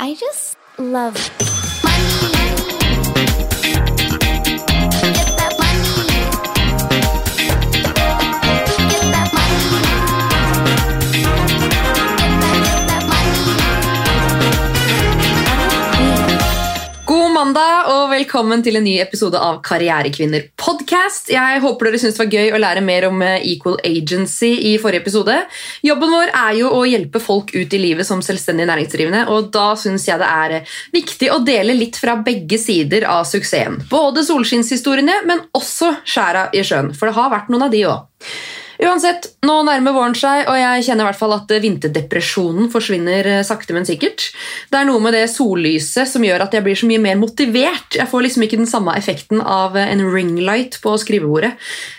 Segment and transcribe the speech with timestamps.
[0.00, 1.14] I just love
[18.14, 21.32] velkommen til en ny episode av Karrierekvinner podcast.
[21.32, 24.74] Jeg håper dere synes det var gøy å lære mer om eh, Equal Agency i
[24.78, 25.34] forrige episode.
[25.82, 29.72] Jobben vår er jo å hjelpe folk ut i livet som selvstendig næringsdrivende, og da
[29.80, 33.80] syns jeg det er eh, viktig å dele litt fra begge sider av suksessen.
[33.90, 38.28] Både solskinnshistoriene, men også skjæra i sjøen, for det har vært noen av de òg.
[38.84, 43.44] Uansett, nå nærmer våren seg, og jeg kjenner i hvert fall at vinterdepresjonen forsvinner eh,
[43.46, 44.26] sakte, men sikkert.
[44.68, 47.96] Det er noe med det sollyset som gjør at jeg blir så mye mer motivert.
[47.96, 51.54] Jeg får liksom ikke den samme effekten av en ringlight på skrivebordet,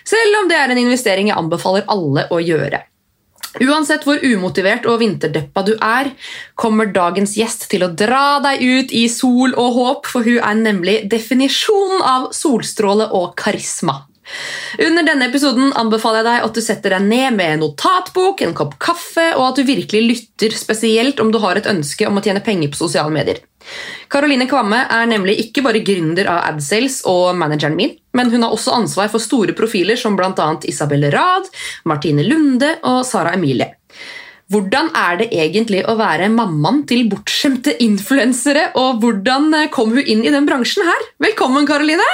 [0.05, 2.85] selv om det er en investering jeg anbefaler alle å gjøre.
[3.63, 6.11] Uansett hvor umotivert og vinterdeppa du er,
[6.59, 10.59] kommer dagens gjest til å dra deg ut i sol og håp, for hun er
[10.59, 14.03] nemlig definisjonen av solstråle og karisma.
[14.81, 18.55] Under denne episoden anbefaler jeg deg at du setter deg ned med en notatbok, en
[18.57, 22.23] kopp kaffe, og at du virkelig lytter, spesielt om du har et ønske om å
[22.25, 23.43] tjene penger på sosiale medier.
[24.11, 28.53] Karoline Kvamme er nemlig ikke bare gründer av AdSales og manageren min, men hun har
[28.53, 30.51] også ansvar for store profiler som bl.a.
[30.69, 31.49] Isabel Rad,
[31.89, 33.73] Martine Lunde og Sara Emilie.
[34.53, 40.21] Hvordan er det egentlig å være mammaen til bortskjemte influensere, og hvordan kom hun inn
[40.21, 41.09] i den bransjen her?
[41.25, 42.05] Velkommen, Karoline!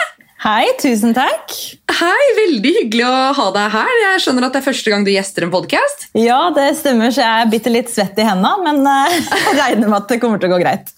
[0.41, 1.51] Hei, tusen takk.
[1.99, 3.91] Hei, Veldig hyggelig å ha deg her.
[3.99, 6.07] Jeg skjønner at det er første gang du gjester en podkast.
[6.17, 9.19] Ja, det stemmer, så jeg er bitte litt svett i hendene, men eh,
[9.51, 10.89] jeg regner med at det kommer til å gå greit.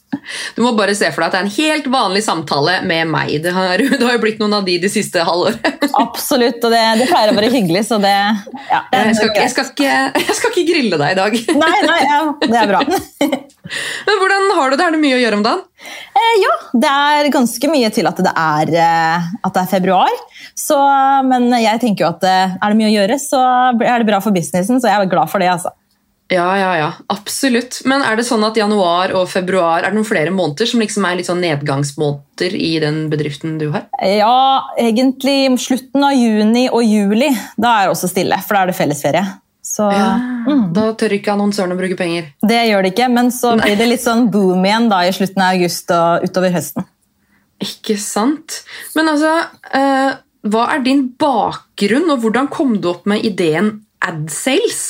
[0.55, 3.33] Du må bare se for deg at det er en helt vanlig samtale med meg.
[3.44, 5.83] Det har, det har jo blitt noen av de de siste halvåret.
[6.05, 9.69] Absolutt, og det, det, pleier å være hyggelig, så det ja, jeg, skal, jeg, skal
[9.73, 9.91] ikke,
[10.23, 11.38] jeg, skal ikke, grille deg i dag.
[11.66, 12.86] Nei, nei, ja, det er bra.
[14.08, 14.88] Men Hvordan har du det?
[14.88, 15.67] Er det mye å gjøre om dagen?
[16.24, 16.54] Eh, ja,
[16.86, 20.26] det er ganske mye til at det er, eh, at det er februar.
[20.56, 20.78] Så,
[21.28, 23.45] men jeg tenker jo at eh, er det mye å gjøre, så
[23.76, 25.52] er det bra for businessen, så jeg er glad for det.
[25.54, 25.73] altså.
[26.32, 27.82] Ja, ja, ja, absolutt.
[27.86, 31.06] Men er det sånn at januar og februar er det noen flere måneder som liksom
[31.06, 33.86] er litt sånn nedgangsmåneder i den bedriften du har?
[34.02, 37.30] Ja, egentlig slutten av juni og juli.
[37.60, 39.26] Da er det også stille, for da er det fellesferie.
[39.73, 40.10] Så, ja,
[40.45, 40.66] mm.
[40.76, 42.28] Da tør ikke annonsørene å bruke penger?
[42.45, 45.42] Det gjør de ikke, men så blir det litt sånn boom igjen da i slutten
[45.42, 46.86] av august og utover høsten.
[47.64, 48.60] Ikke sant.
[48.94, 49.32] Men altså,
[49.73, 50.12] eh,
[50.54, 54.83] hva er din bakgrunn, og hvordan kom du opp med ideen AdSales?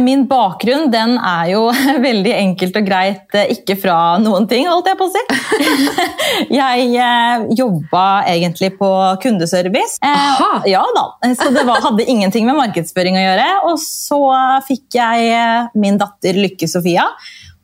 [0.00, 1.64] Min bakgrunn den er jo
[2.06, 5.22] veldig enkelt og greit eh, ikke fra noen ting, holdt jeg på å si.
[6.62, 8.88] Jeg eh, jobba egentlig på
[9.22, 9.98] kundeservice.
[10.04, 10.62] Eh, Aha.
[10.70, 11.04] Ja da,
[11.34, 13.48] Så det var, hadde ingenting med markedsføring å gjøre.
[13.70, 14.20] Og så
[14.68, 17.04] fikk jeg min datter Lykke Sofia.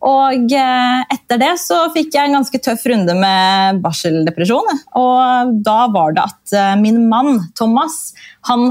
[0.04, 4.82] Og etter det så fikk jeg en ganske tøff runde med barseldepresjon.
[5.00, 8.12] Og da var det at min mann Thomas
[8.46, 8.68] han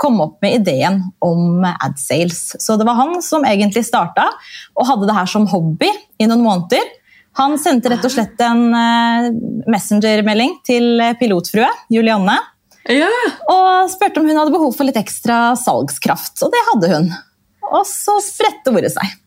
[0.00, 2.56] kom opp med ideen om AdSales.
[2.62, 4.24] Så det var han som egentlig starta
[4.72, 6.86] og hadde det her som hobby i noen måneder.
[7.36, 8.72] Han sendte rett og slett en
[9.68, 12.38] messengermelding til pilotfrue Julianne.
[12.88, 13.10] Ja.
[13.52, 17.10] Og spurte om hun hadde behov for litt ekstra salgskraft, og det hadde hun.
[17.70, 19.18] Og så spredte ordet seg.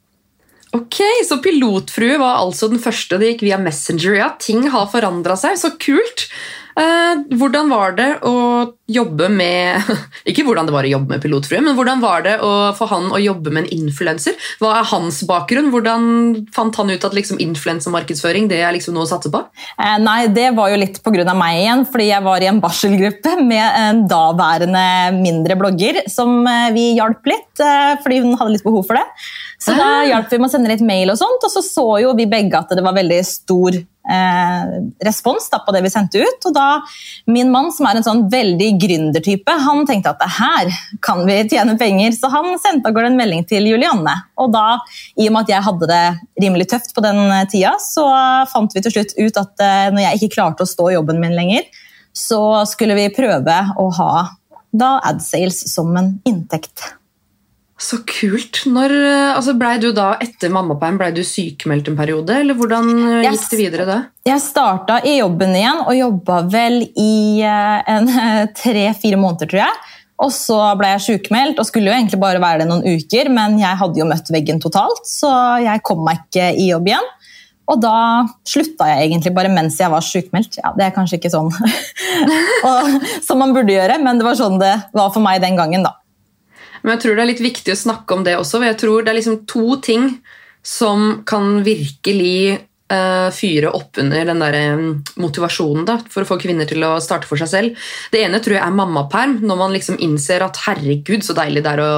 [0.74, 4.16] Ok, Så pilotfrue var altså den første det gikk via Messenger.
[4.18, 5.60] Ja, ting har forandra seg.
[5.62, 6.26] Så kult!
[6.74, 8.34] Eh, hvordan var det å
[8.90, 9.90] jobbe med
[10.30, 13.12] Ikke hvordan det var å jobbe med pilotfrue, men hvordan var det å, for han
[13.14, 14.38] å jobbe med en influenser?
[14.62, 15.70] Hva er hans bakgrunn?
[15.74, 16.08] Hvordan
[16.56, 19.44] fant han ut at liksom influensermarkedsføring det er liksom noe å satse på?
[19.78, 21.36] Eh, nei, Det var jo litt pga.
[21.38, 24.86] meg igjen, fordi jeg var i en barselgruppe med en daværende
[25.20, 29.06] mindre blogger som eh, vi hjalp litt, eh, fordi hun hadde litt behov for det.
[29.64, 32.18] Så da hjalp vi med å sende litt mail, og sånt, og så så jo
[32.18, 33.78] vi begge at det var veldig stor
[34.09, 34.74] eh,
[35.06, 36.47] respons da, på det vi sendte ut.
[36.50, 36.68] Og da
[37.31, 40.72] min mann, som er en sånn veldig gründertype, han tenkte at her
[41.03, 42.16] kan vi tjene penger.
[42.18, 44.16] Så han sendte av gårde en melding til Julianne.
[44.42, 44.80] Og da,
[45.18, 46.03] i og med at jeg hadde det
[46.46, 48.08] rimelig tøft på den tida, så
[48.52, 51.22] fant vi til slutt ut at eh, når jeg ikke klarte å stå i jobben
[51.24, 51.68] min lenger,
[52.13, 54.13] så skulle vi prøve å ha
[54.74, 56.94] da AdSales som en inntekt.
[57.83, 58.62] Så kult.
[58.71, 58.94] Når,
[59.35, 62.91] altså ble du da, Etter mammaperm ble du sykemeldt en periode, eller hvordan
[63.25, 63.97] gikk det videre da?
[64.24, 69.81] Jeg starta i jobben igjen og jobba vel i eh, tre-fire måneder, tror jeg.
[70.24, 73.57] Og så ble jeg sykemeldt og skulle jo egentlig bare være det noen uker, men
[73.59, 75.31] jeg hadde jo møtt veggen totalt, så
[75.63, 77.09] jeg kom meg ikke i jobb igjen.
[77.71, 77.95] Og da
[78.47, 80.59] slutta jeg egentlig bare mens jeg var sykmeldt.
[80.59, 81.47] Ja, det er kanskje ikke sånn
[82.68, 85.85] og, som man burde gjøre, men det var sånn det var for meg den gangen,
[85.88, 85.95] da.
[86.83, 88.59] Men jeg tror det er litt viktig å snakke om det også.
[88.59, 90.09] for jeg tror Det er liksom to ting
[90.63, 92.59] som kan virkelig
[92.94, 96.95] uh, fyre opp under den der um, motivasjonen da, for å få kvinner til å
[97.03, 97.88] starte for seg selv.
[98.12, 101.75] Det ene tror jeg er mammaperm, når man liksom innser at herregud, så deilig det
[101.75, 101.94] er å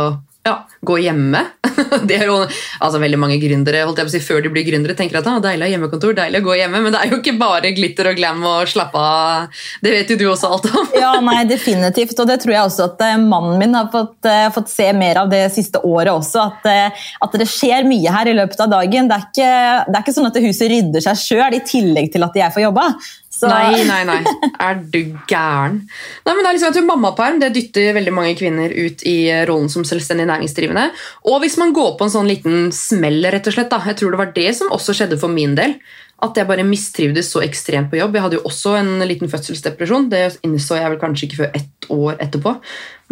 [0.45, 1.42] ja, gå hjemme.
[2.07, 4.65] Det er jo altså, veldig mange gründere holdt jeg på å si, før de blir
[4.68, 7.12] gründere, tenker at ah, deilig å ha hjemmekontor, deilig å gå hjemme, men det er
[7.12, 9.63] jo ikke bare glitter og glam og slappe av.
[9.83, 10.94] Det vet jo du også alt om.
[11.01, 12.15] ja, nei, definitivt.
[12.21, 15.24] Og det tror jeg også at uh, mannen min har fått, uh, fått, se mer
[15.24, 16.45] av det siste året også.
[16.45, 19.09] At, uh, at, det skjer mye her i løpet av dagen.
[19.09, 19.51] Det er ikke,
[19.89, 22.68] det er ikke sånn at huset rydder seg sjøl i tillegg til at jeg får
[22.68, 22.89] jobba.
[23.35, 23.49] Så...
[23.51, 24.21] Nei, nei, nei.
[24.63, 25.81] Er du gæren?
[26.23, 29.17] Nei, men det er liksom at Mammaperm det dytter veldig mange kvinner ut i
[29.49, 30.87] rollen som selvstendig næringsdrivende.
[31.27, 33.71] Og hvis man går på en sånn liten smell, rett og slett.
[33.73, 33.81] Da.
[33.91, 35.75] Jeg tror det var det som også skjedde for min del.
[36.23, 38.15] At jeg bare mistrivdes så ekstremt på jobb.
[38.15, 40.07] Jeg hadde jo også en liten fødselsdepresjon.
[40.13, 42.55] Det innså jeg vel kanskje ikke før ett år etterpå.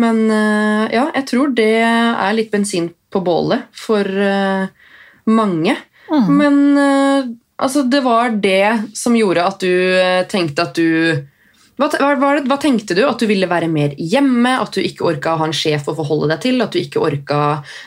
[0.04, 4.72] Men eh, ja, jeg tror det er litt bensin på bålet for eh,
[5.28, 5.76] mange.
[6.08, 6.32] Mm.
[6.40, 9.70] Men eh, Altså, det var det som gjorde at du
[10.00, 11.22] eh, tenkte at du
[11.74, 13.02] hva, hva, hva, tenkte du?
[13.08, 14.52] At du ville være mer hjemme?
[14.62, 16.62] At du ikke orka å ha en sjef å forholde deg til?
[16.62, 17.40] At du ikke orka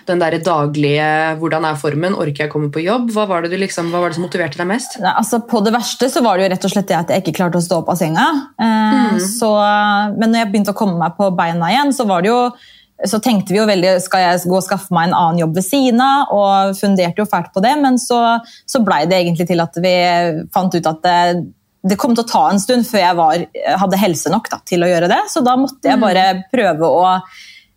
[0.09, 1.07] den der daglige
[1.39, 3.13] 'hvordan er formen', orker jeg å komme på jobb?
[3.15, 4.99] Hva var det, du liksom, hva var det som motiverte deg mest?
[4.99, 7.23] Nei, altså, på det verste så var det jo rett og slett det at jeg
[7.23, 8.27] ikke klarte å stå opp av senga.
[8.59, 9.21] Eh, mm.
[9.23, 9.53] så,
[10.19, 12.41] men når jeg begynte å komme meg på beina igjen, så var det jo
[13.05, 15.67] så tenkte vi jo veldig skal jeg gå og skaffe meg en annen jobb ved
[15.67, 18.21] siden av, og funderte jo fælt på det, men så,
[18.65, 19.97] så blei det egentlig til at vi
[20.55, 21.19] fant ut at det,
[21.91, 23.45] det, kom til å ta en stund før jeg var,
[23.83, 25.19] hadde helse nok da, til å gjøre det.
[25.33, 26.41] Så da måtte jeg bare mm.
[26.55, 27.11] prøve å,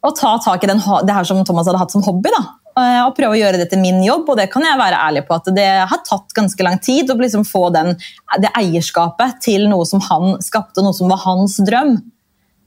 [0.07, 2.31] å ta tak i den, det her som Thomas hadde hatt som hobby.
[2.31, 2.41] da,
[2.79, 5.25] eh, og prøve å gjøre det til min jobb, og det kan jeg være ærlig
[5.27, 7.91] på at det har tatt ganske lang tid å liksom få den,
[8.39, 11.97] det eierskapet til noe som han skapte, noe som var hans drøm.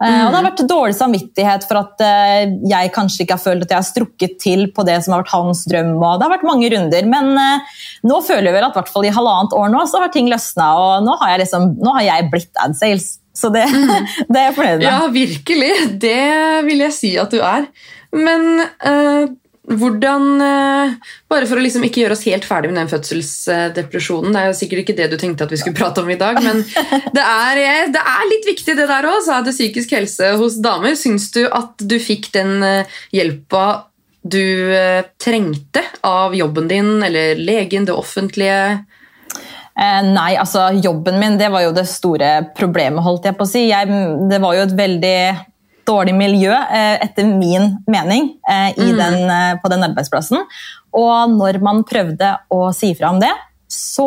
[0.03, 0.25] Mm.
[0.27, 3.75] Og det har vært dårlig samvittighet for at eh, jeg kanskje ikke har følt at
[3.75, 5.95] jeg har strukket til på det som har vært hans drøm.
[6.01, 7.75] og Det har vært mange runder, men uh,
[8.09, 10.73] nå føler jeg vel at hvert fall i halvannet år nå så har ting løsna,
[10.79, 13.09] og nå har, jeg liksom, nå har jeg blitt AdSales.
[13.33, 13.93] Så det, mm.
[14.33, 14.89] det, er jeg fornøyd med.
[14.89, 15.73] Ja, virkelig.
[16.03, 16.19] Det
[16.67, 17.71] vil jeg si at du er.
[18.13, 19.31] Men uh,
[19.63, 20.95] hvordan eh,
[21.31, 24.35] Bare for å liksom ikke gjøre oss helt ferdig med den fødselsdepresjonen.
[24.35, 26.41] Det er jo sikkert ikke det du tenkte at vi skulle prate om i dag,
[26.43, 26.65] men
[27.17, 29.31] det er, eh, det er litt viktig, det der òg.
[29.47, 30.97] Det psykisk helse hos damer.
[30.99, 33.89] Syns du at du fikk den eh, hjelpa
[34.23, 34.71] du
[35.19, 38.85] trengte av jobben din eller legen, det offentlige?
[39.73, 43.51] Eh, nei, altså jobben min det var jo det store problemet, holdt jeg på å
[43.51, 43.65] si.
[43.71, 43.89] Jeg,
[44.29, 45.17] det var jo et veldig
[45.89, 48.97] dårlig miljø, eh, etter min mening, eh, mm.
[48.97, 50.45] den, eh, på den arbeidsplassen.
[50.93, 53.33] Og når man prøvde å si fra om det,
[53.73, 54.07] så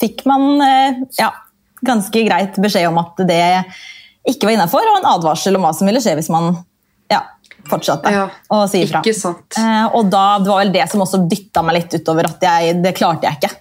[0.00, 0.62] fikk man
[1.18, 1.28] ja,
[1.84, 3.42] ganske greit beskjed om at det
[4.30, 6.54] ikke var innafor, og en advarsel om hva som ville skje hvis man
[7.12, 7.20] ja,
[7.68, 9.02] fortsatte ja, å si ifra.
[9.92, 12.96] Og da, det var vel det som også dytta meg litt utover at jeg, det
[12.96, 13.52] klarte jeg ikke.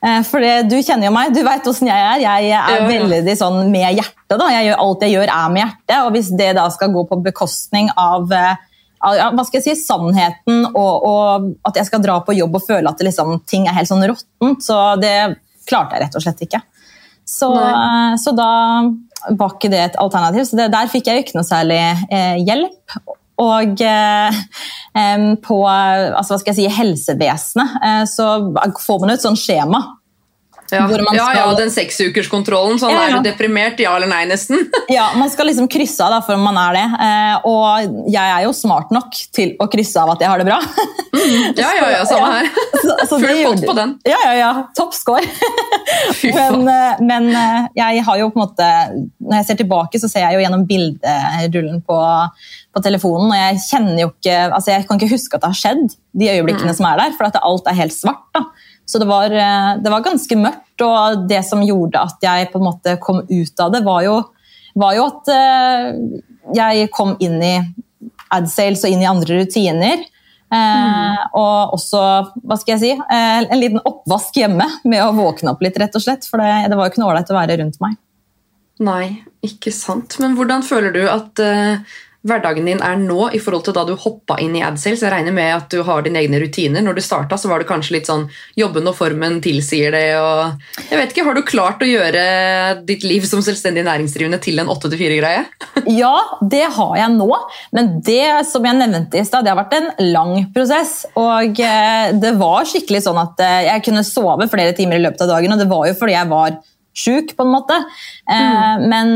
[0.00, 2.22] Eh, for Du kjenner jo meg, du vet åssen jeg er.
[2.22, 2.88] Jeg er ja, ja.
[2.88, 4.38] veldig sånn med hjertet.
[4.38, 4.48] da.
[4.54, 5.96] Jeg gjør, alt jeg gjør, er med hjertet.
[6.00, 8.64] Og hvis det da skal gå på bekostning av, eh,
[9.10, 12.66] av hva skal jeg si, sannheten, og, og, at jeg skal dra på jobb og
[12.66, 15.14] føle at liksom, ting er helt sånn råttent, så det
[15.68, 16.64] klarte jeg rett og slett ikke.
[17.30, 18.50] Så, eh, så da
[19.36, 20.48] var ikke det et alternativ.
[20.48, 22.96] Så det, der fikk jeg jo ikke noe særlig eh, hjelp.
[23.40, 24.40] Og eh,
[25.44, 28.28] på altså, si, helsevesenet eh, så
[28.82, 29.82] får man et sånt skjema
[30.76, 31.16] ja, skal...
[31.16, 32.78] ja, ja, den seksukerskontrollen.
[32.80, 33.08] Sånn, ja, ja.
[33.10, 33.80] Er du deprimert?
[33.82, 34.62] Ja eller nei, nesten.
[34.92, 36.84] ja, Man skal liksom krysse av da, for om man er det.
[37.06, 40.48] Eh, og jeg er jo smart nok til å krysse av at jeg har det
[40.48, 40.60] bra.
[41.16, 42.50] mm, ja, ja, ja, samme her.
[42.80, 43.90] Så, så Full pott på den.
[44.08, 44.50] Ja, ja, ja.
[44.78, 45.20] Topp score.
[46.24, 48.68] men, eh, men, eh, jeg har jo på en måte
[49.20, 51.98] Når jeg ser tilbake, så ser jeg jo gjennom bilderullen på
[52.74, 53.30] på telefonen.
[53.30, 56.32] Og jeg kjenner jo ikke, altså jeg kan ikke huske at det har skjedd, de
[56.32, 56.78] øyeblikkene mm.
[56.78, 57.16] som er der.
[57.18, 58.26] For at alt er helt svart.
[58.36, 58.44] da.
[58.90, 60.82] Så det var, eh, det var, ganske mørkt.
[60.82, 64.16] Og det som gjorde at jeg på en måte kom ut av det, var jo,
[64.74, 65.84] var jo at eh,
[66.56, 67.54] jeg kom inn i
[68.34, 70.02] AdSales og inn i andre rutiner.
[70.50, 71.30] Eh, mm.
[71.38, 72.02] og også
[72.42, 76.02] hva skal jeg si, en liten oppvask hjemme med å våkne opp litt, rett og
[76.02, 76.26] slett.
[76.26, 77.94] For det, det var jo ikke noe ålreit å være rundt meg.
[78.82, 79.04] Nei,
[79.46, 80.18] ikke sant.
[80.18, 81.38] Men hvordan føler du at
[82.26, 85.02] hverdagen din er nå i forhold til da du hoppa inn i AdSales?
[85.04, 86.84] Jeg regner med at du har dine egne rutiner.
[86.84, 88.26] Når du starta, så var det kanskje litt sånn
[88.60, 90.04] jobben og formen tilsier det.
[90.20, 92.24] og jeg vet ikke, Har du klart å gjøre
[92.88, 95.46] ditt liv som selvstendig næringsdrivende til en 8-4-greie?
[96.02, 97.30] ja, det har jeg nå.
[97.76, 101.06] Men det som jeg nevnte i stad, det har vært en lang prosess.
[101.20, 105.24] Og eh, det var skikkelig sånn at eh, jeg kunne sove flere timer i løpet
[105.24, 106.60] av dagen, og det var jo fordi jeg var
[106.96, 107.76] sjuk, på en måte.
[108.30, 108.84] Mm.
[108.90, 109.12] Men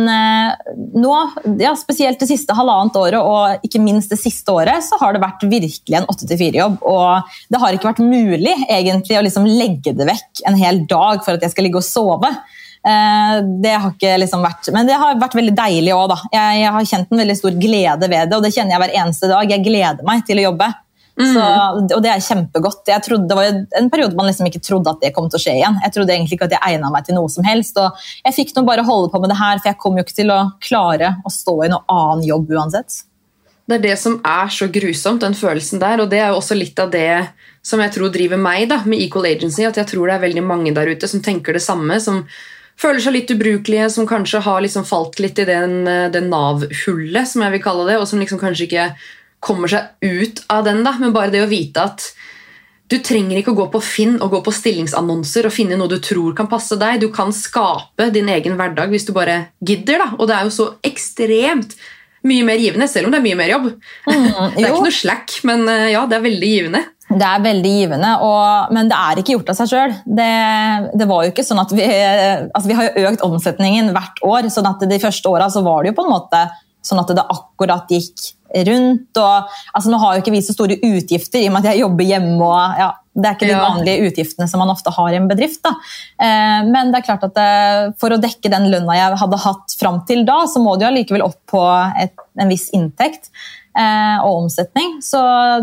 [0.95, 1.15] nå,
[1.61, 5.23] ja, spesielt det siste halvannet året og ikke minst det siste året, så har det
[5.25, 6.79] vært virkelig en 8-4-jobb.
[6.87, 11.25] Og det har ikke vært mulig egentlig å liksom legge det vekk en hel dag
[11.27, 12.31] for at jeg skal ligge og sove.
[12.85, 16.13] Det har ikke liksom vært, Men det har vært veldig deilig òg.
[16.35, 18.97] Jeg, jeg har kjent en veldig stor glede ved det, og det kjenner jeg hver
[19.03, 19.55] eneste dag.
[19.55, 20.69] Jeg gleder meg til å jobbe.
[21.15, 21.31] Mm.
[21.31, 21.43] Så,
[21.95, 22.91] og det er kjempegodt.
[23.07, 23.47] Trodde, det var
[23.79, 25.79] en periode man liksom ikke trodde at det kom til å skje igjen.
[25.85, 27.79] Jeg trodde egentlig ikke at jeg egna meg til noe som helst.
[27.79, 30.19] og Jeg fikk nå bare holde på med det her, for jeg kom jo ikke
[30.19, 33.05] til å klare å stå i noen annen jobb uansett.
[33.65, 36.03] Det er det som er så grusomt, den følelsen der.
[36.03, 37.31] Og det er jo også litt av det
[37.65, 39.65] som jeg tror driver meg da, med Equal Agency.
[39.69, 42.01] At jeg tror det er veldig mange der ute som tenker det samme.
[42.03, 42.25] som
[42.75, 47.45] føler seg litt ubrukelige, som kanskje har liksom falt litt i den, den Nav-hullet, som
[47.45, 48.89] jeg vil kalle det, og som liksom kanskje ikke
[49.45, 52.09] kommer seg ut av den, da, men bare det å vite at
[52.93, 55.97] du trenger ikke å gå på Finn og gå på stillingsannonser og finne noe du
[56.05, 57.01] tror kan passe deg.
[57.01, 60.03] Du kan skape din egen hverdag hvis du bare gidder.
[60.03, 61.73] da, Og det er jo så ekstremt
[62.25, 63.71] mye mer givende, selv om det er mye mer jobb.
[64.09, 66.83] Mm, det er ikke noe slack, men eh, ja, det er veldig givende.
[67.05, 69.97] Det er veldig givende, og, men det er ikke gjort av seg sjøl.
[70.21, 70.31] Det,
[70.97, 74.49] det, var jo ikke sånn at vi, altså vi har jo økt omsetningen hvert år.
[74.53, 76.47] sånn at De første åra var det jo på en måte
[76.85, 79.11] sånn at det akkurat gikk rundt.
[79.17, 81.85] Og, altså, nå har jo ikke vi så store utgifter i og med at jeg
[81.85, 82.37] jobber hjemme.
[82.45, 85.65] og ja, Det er ikke de vanlige utgiftene som man ofte har i en bedrift.
[85.65, 89.77] Eh, men det er klart at eh, for å dekke den lønna jeg hadde hatt
[89.81, 91.65] fram til da, så må du allikevel opp på
[92.01, 93.31] et, en viss inntekt
[93.79, 94.99] eh, og omsetning.
[95.05, 95.21] Så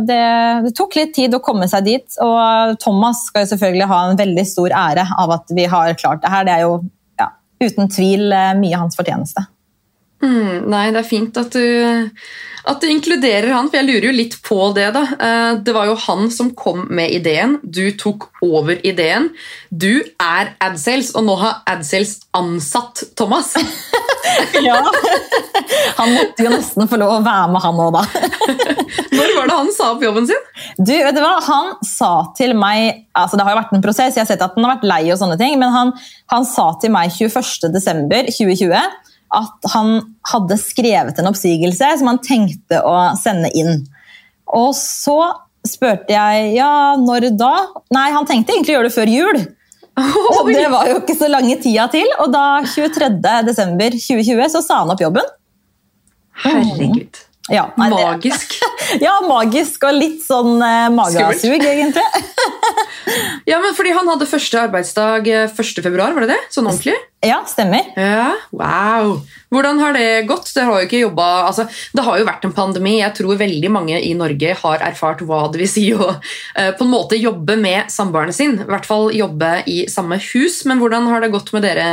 [0.07, 0.21] det,
[0.67, 2.19] det, tok litt tid å komme seg dit.
[2.23, 6.23] Og Thomas skal jo selvfølgelig ha en veldig stor ære av at vi har klart
[6.23, 6.47] det her.
[6.47, 6.77] Det er jo
[7.21, 7.31] ja,
[7.63, 9.47] uten tvil eh, mye hans fortjeneste.
[10.21, 12.09] Mm, nei, det er fint at du,
[12.69, 14.91] at du, inkluderer han, for jeg lurer jo litt på det.
[14.93, 15.01] da.
[15.17, 17.57] Eh, det var jo han som kom med ideen.
[17.63, 19.31] Du tok over ideen.
[19.73, 23.55] Du er Adsales, og nå har Adsales ansatt Thomas.
[24.67, 24.77] ja.
[25.97, 28.05] Han måtte jo nesten få lov å være med, han òg, da.
[29.17, 30.49] Når var det han sa opp jobben sin?
[30.77, 31.39] Du, vet du hva?
[31.49, 34.53] Han sa til meg altså Det har jo vært en prosess, jeg har sett at
[34.55, 35.91] han har vært lei, og sånne ting, men han,
[36.31, 42.95] han sa til meg 21.12.2020 at han hadde skrevet en oppsigelse som han tenkte å
[43.19, 43.85] sende inn.
[44.51, 45.17] Og så
[45.67, 47.53] spurte jeg ja, når da?
[47.93, 49.41] Nei, han tenkte egentlig å gjøre det før jul.
[50.37, 54.93] Og det var jo ikke så lange tida til, og da 23.12.2020 så sa han
[54.93, 55.27] opp jobben.
[56.45, 57.19] Herregud.
[57.51, 58.55] Ja, nei, magisk.
[59.05, 62.05] ja, magisk og litt sånn eh, magesug, egentlig.
[63.51, 66.39] ja, men fordi Han hadde første arbeidsdag 1.2., eh, var det det?
[66.53, 66.95] Sånn ordentlig?
[67.21, 67.85] Ja, stemmer.
[67.95, 69.19] Ja, wow.
[69.53, 70.47] Hvordan har det gått?
[70.55, 72.95] Det har jo ikke jobba altså, det har jo vært en pandemi.
[72.97, 76.87] Jeg tror veldig mange i Norge har erfart hva det vil si å uh, på
[76.87, 78.57] en måte jobbe med samboeren sin.
[78.63, 80.63] I hvert fall jobbe i samme hus.
[80.65, 81.87] Men hvordan har det gått med dere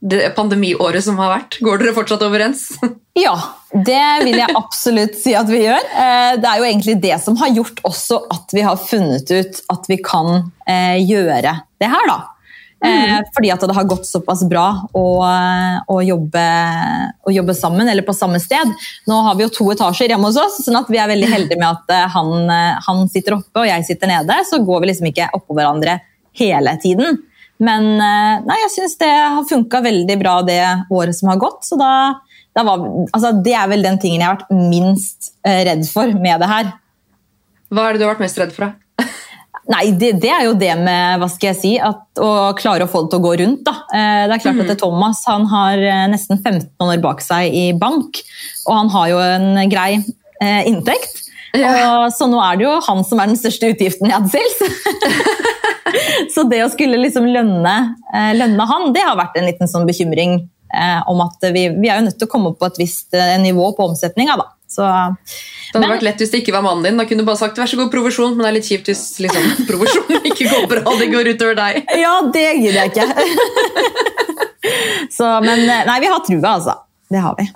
[0.00, 1.60] det pandemiåret som har vært?
[1.60, 2.70] Går dere fortsatt overens?
[3.26, 3.36] ja,
[3.74, 5.92] det vil jeg absolutt si at vi gjør.
[5.92, 9.64] Uh, det er jo egentlig det som har gjort også at vi har funnet ut
[9.76, 12.22] at vi kan uh, gjøre det her, da.
[12.84, 13.10] Mm.
[13.10, 15.06] Eh, fordi at det har gått såpass bra å,
[15.84, 16.44] å, jobbe,
[17.20, 18.72] å, jobbe, sammen, eller på samme sted.
[19.10, 21.60] Nå har vi jo to etasjer hjemme hos oss, sånn at vi er veldig heldige
[21.60, 24.38] med at eh, han, eh, han sitter oppe og jeg sitter nede.
[24.48, 25.98] Så går vi liksom ikke oppå hverandre
[26.40, 27.20] hele tiden.
[27.60, 30.62] Men nei, jeg syns det har funka veldig bra det
[30.96, 31.58] året som har gått.
[31.68, 31.90] så da,
[32.56, 36.40] da var, altså, Det er vel den tingen jeg har vært minst redd for med
[36.40, 36.70] det her.
[37.68, 38.72] Hva er det du har vært mest redd for?
[39.70, 42.90] Nei, det, det, er jo det med hva skal jeg si, at, å klare å
[42.90, 43.62] få det til å gå rundt.
[43.68, 43.74] Da.
[43.94, 44.64] Eh, det er klart mm.
[44.66, 48.18] at Thomas han har eh, nesten 15 år bak seg i bank,
[48.66, 51.22] og han har jo en grei eh, inntekt.
[51.54, 51.70] Ja.
[51.70, 54.58] Og, så nå er det jo han som er den største utgiften i AdSales.
[56.34, 57.76] så det å skulle liksom lønne,
[58.14, 60.40] eh, lønne, han, det har vært en liten sånn bekymring
[61.10, 63.72] om at vi, vi, er jo nødt til å komme på et visst eh, nivå
[63.76, 64.36] på omsetninga.
[64.38, 64.46] Da.
[64.70, 67.00] Så, det hadde men, vært lett hvis det ikke var mannen din.
[67.00, 69.04] Da kunne du bare sagt vær så god provisjon, men det er litt kjipt hvis
[69.24, 70.84] liksom, provisjonen ikke går bra.
[71.00, 71.82] Det går utover deg.
[71.98, 73.08] Ja, det gidder jeg ikke.
[75.18, 76.78] Så, men nei, vi har trua, altså.
[77.10, 77.48] Det har vi.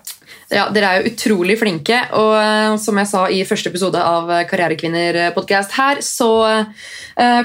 [0.52, 4.32] Ja, Dere er jo utrolig flinke, og uh, som jeg sa i første episode av
[4.50, 6.30] Karrierekvinner-podkast her, så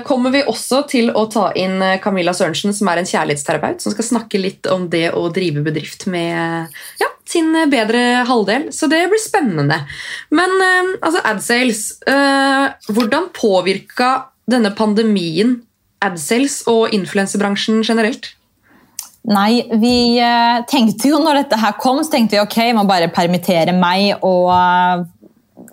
[0.02, 4.08] kommer vi også til å ta inn Camilla Sørensen, som er en kjærlighetsterapeut, som skal
[4.08, 8.72] snakke litt om det å drive bedrift med ja, sin bedre halvdel.
[8.74, 9.78] Så det blir spennende.
[10.34, 10.56] Men
[11.06, 11.84] altså, AdSales
[12.90, 14.10] Hvordan påvirka
[14.50, 15.60] denne pandemien
[16.02, 18.34] AdSales og influensebransjen generelt?
[19.30, 22.86] Nei, vi eh, tenkte jo når dette her kom, så tenkte vi ok, vi må
[22.90, 24.50] bare permittere meg og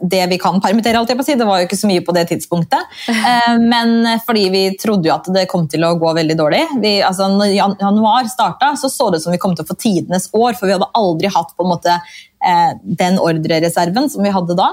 [0.01, 1.37] det vi kan permittere, alt jeg på å si.
[1.39, 2.95] Det var jo ikke så mye på det tidspunktet.
[3.27, 6.61] Eh, men fordi vi trodde jo at det kom til å gå veldig dårlig.
[6.83, 7.49] Vi, altså, når
[7.81, 10.69] januar starta, så så det ut som vi kom til å få tidenes år, for
[10.69, 14.69] vi hadde aldri hatt på en måte eh, den ordrereserven som vi hadde da.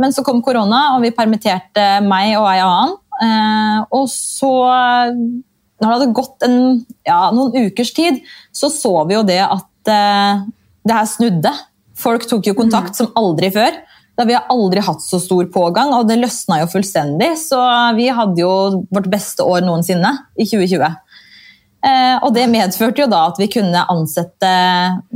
[0.00, 2.96] Men så kom korona, og vi permitterte meg og ei annen.
[3.28, 4.52] Eh, og så,
[5.80, 6.58] når det hadde gått en,
[7.06, 8.20] ja, noen ukers tid,
[8.54, 10.44] så så vi jo det at eh,
[10.84, 11.52] det her snudde.
[11.98, 12.98] Folk tok jo kontakt mm.
[13.00, 13.76] som aldri før.
[14.14, 17.32] Da vi har aldri hatt så stor pågang, og det løsna jo fullstendig.
[17.40, 17.58] Så
[17.98, 21.00] vi hadde jo vårt beste år noensinne i 2020.
[21.84, 24.52] Eh, og det medførte jo da at vi kunne ansette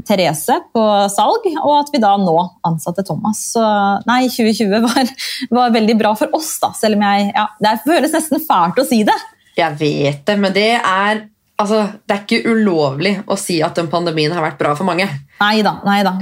[0.09, 0.85] Therese på
[1.15, 2.37] salg, og at vi da nå
[2.69, 3.41] ansatte Thomas.
[3.55, 3.65] Så
[4.09, 5.15] nei, 2020 var,
[5.55, 8.87] var veldig bra for oss, da, selv om jeg ja, Det føles nesten fælt å
[8.89, 9.17] si det.
[9.59, 11.25] Jeg vet det, men det er
[11.59, 15.09] altså, det er ikke ulovlig å si at den pandemien har vært bra for mange.
[15.39, 15.79] Nei da.
[15.87, 16.17] nei da.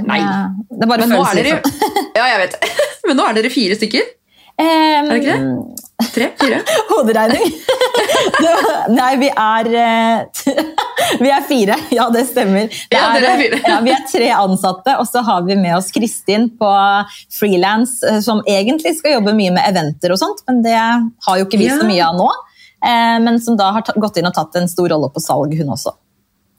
[0.69, 2.13] Det bare føles dere, sånn.
[2.17, 2.61] ja, jeg vet.
[3.07, 4.13] Men nå er dere fire stykker.
[4.57, 5.83] Um, er det ikke det?
[6.13, 6.27] Tre?
[6.37, 6.61] Fire?
[6.89, 7.51] Hoderegning.
[8.93, 10.43] Nei, vi er eh,
[11.21, 11.77] Vi er fire.
[11.93, 12.65] Ja, det stemmer.
[12.69, 15.91] Det ja, er, er ja, vi er tre ansatte, og så har vi med oss
[15.93, 16.71] Kristin på
[17.33, 21.45] frilans, eh, som egentlig skal jobbe mye med eventer og sånt, men det har jo
[21.45, 22.29] ikke vi så mye av nå.
[22.85, 25.73] Eh, men som da har gått inn og tatt en stor rolle på salg, hun
[25.73, 25.95] også.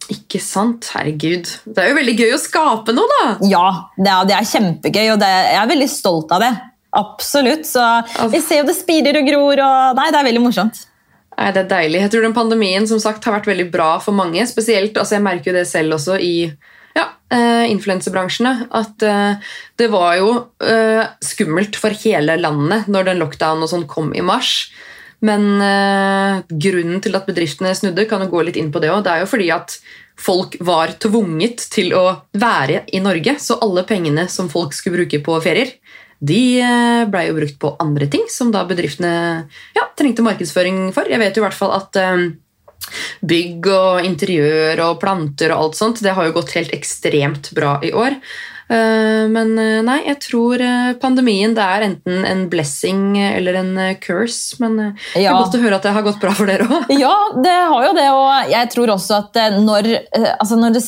[0.08, 0.88] Ikke sant?
[0.94, 1.50] Herregud.
[1.68, 3.25] Det er jo veldig gøy å skape noe, da!
[3.48, 3.66] Ja,
[3.98, 6.52] det er, det er kjempegøy, og det, jeg er veldig stolt av det.
[6.96, 7.66] Absolutt.
[7.68, 7.84] Så
[8.32, 10.80] vi ser jo det spirer og gror, og nei, det er veldig morsomt.
[11.38, 12.00] Nei, Det er deilig.
[12.02, 14.42] Jeg tror den pandemien som sagt har vært veldig bra for mange.
[14.48, 16.34] Spesielt, altså Jeg merker jo det selv også i
[16.96, 18.54] ja, uh, influensebransjene.
[18.75, 20.32] At uh, det var jo
[20.64, 24.72] uh, skummelt for hele landet når den lockdown og sånn kom i mars.
[25.25, 25.48] Men
[26.46, 29.00] grunnen til at bedriftene snudde, kan jo gå litt inn på det òg.
[29.02, 29.75] Det er jo fordi at
[30.18, 32.04] folk var tvunget til å
[32.38, 33.37] være i Norge.
[33.42, 35.75] Så alle pengene som folk skulle bruke på ferier,
[36.18, 39.12] de eh, ble jo brukt på andre ting som da bedriftene
[39.76, 41.06] ja, trengte markedsføring for.
[41.06, 42.25] Jeg vet jo i hvert fall at eh,
[43.28, 47.76] bygg og interiør og planter og alt sånt, det har jo gått helt ekstremt bra
[47.87, 48.18] i år.
[48.68, 53.70] Eh, men eh, nei, jeg tror eh, pandemien det er enten en blessing eller en
[54.02, 54.58] curse.
[54.60, 54.76] Men
[55.14, 56.92] det er godt å høre at det har gått bra for dere òg.
[56.98, 58.06] Ja, det har jo det.
[58.12, 59.88] Og jeg tror også at når,
[60.34, 60.82] altså når det,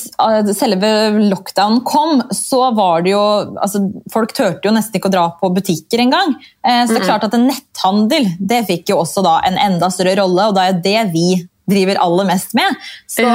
[0.58, 0.90] selve
[1.30, 3.22] lockdown kom, så var det jo
[3.60, 6.34] altså Folk turte jo nesten ikke å dra på butikker engang.
[6.64, 10.48] Så det er klart at netthandel det fikk jo også da en enda større rolle,
[10.50, 11.28] og da er det vi
[11.70, 12.88] driver aller mest med.
[13.10, 13.26] Så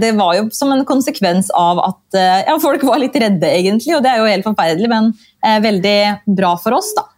[0.00, 3.96] det var jo som en konsekvens av at eh, ja, folk var litt redde, egentlig.
[3.96, 5.12] Og det er jo helt forferdelig, men
[5.44, 5.98] eh, veldig
[6.36, 7.08] bra for oss, da.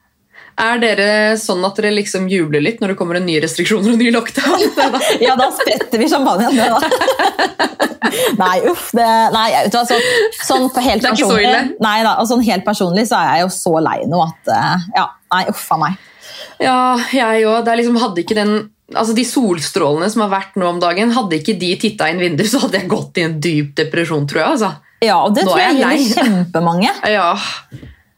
[0.60, 1.06] Er dere
[1.40, 4.66] sånn at dere liksom jubler litt når det kommer en ny restriksjoner og ny lockdown?
[5.24, 6.58] ja, da spretter vi champagnen.
[8.42, 8.90] nei, uff.
[8.92, 9.98] Det, nei, vet du hva, så,
[10.44, 11.64] sånn helt det er ikke så ille?
[11.82, 14.88] Nei da, og sånn helt personlig så er jeg jo så lei nå at eh,
[15.00, 16.08] Ja, nei, uff a meg.
[16.62, 16.78] Ja,
[17.16, 17.72] jeg òg.
[17.80, 18.54] Liksom, hadde ikke den
[18.90, 22.50] altså De solstrålene som har vært nå om dagen, hadde ikke de titta inn vinduet,
[22.50, 24.56] så hadde jeg gått i en dyp depresjon, tror jeg.
[24.56, 24.74] altså.
[25.02, 26.94] Ja, og det nå tror jeg gjelder kjempemange.
[27.16, 27.32] Ja.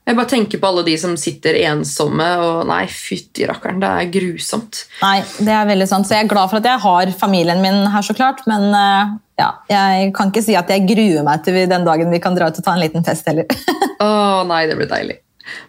[0.04, 4.10] Jeg bare tenker på alle de som sitter ensomme, og nei, fytti rakkeren, det er
[4.12, 4.82] grusomt.
[5.00, 6.04] Nei, det er veldig sant.
[6.04, 8.42] Så jeg er glad for at jeg har familien min her, så klart.
[8.50, 12.20] Men eh, ja, jeg kan ikke si at jeg gruer meg til den dagen vi
[12.20, 13.48] kan dra ut og ta en liten fest heller.
[14.04, 15.16] Å nei, det blir deilig.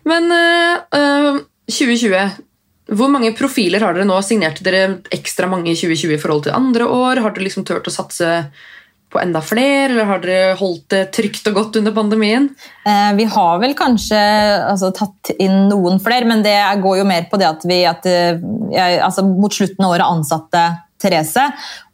[0.08, 1.40] Men uh,
[1.72, 2.36] 2020
[2.86, 4.18] hvor mange profiler har dere nå?
[4.22, 7.22] Signerte dere ekstra mange i 2020 i forhold til andre år?
[7.24, 8.30] Har dere liksom turt å satse
[9.16, 12.50] på enda flere, eller har dere holdt det trygt og godt under pandemien?
[12.86, 14.20] Eh, vi har vel kanskje
[14.68, 18.06] altså, tatt inn noen flere, men det går jo mer på det at vi at,
[18.10, 18.42] eh,
[18.74, 20.66] jeg, altså, mot slutten av året ansatte
[21.06, 21.46] Therese,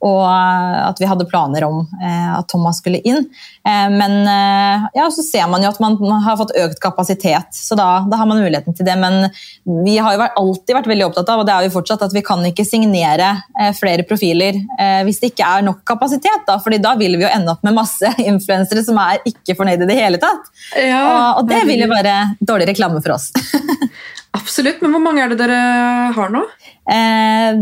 [0.02, 3.28] og eh, at vi hadde planer om eh, at Thomas skulle inn.
[3.68, 4.18] Eh, men
[4.98, 8.30] ja, så ser man jo at man har fått økt kapasitet, så da, da har
[8.30, 8.96] man muligheten til det.
[9.02, 9.30] Men
[9.86, 12.24] vi har jo alltid vært veldig opptatt av og det er vi fortsatt, at vi
[12.26, 13.34] kan ikke signere
[13.78, 14.58] flere profiler
[15.06, 16.46] hvis det ikke er nok kapasitet.
[16.48, 19.86] Da, fordi da vil vi jo ende opp med masse influensere som er ikke fornøyde
[19.86, 20.50] i det hele tatt.
[20.78, 23.30] Ja, og, og det vil jo være dårlig reklame for oss.
[24.42, 25.62] Absolutt, men hvor mange er det dere
[26.16, 26.46] har nå?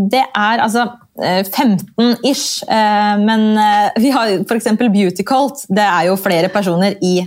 [0.09, 0.85] det er altså
[1.19, 2.63] 15-ish.
[2.67, 4.71] Eh, eh, men eh, vi har f.eks.
[4.79, 5.65] Beauty Cult.
[5.69, 7.19] Det er jo flere personer i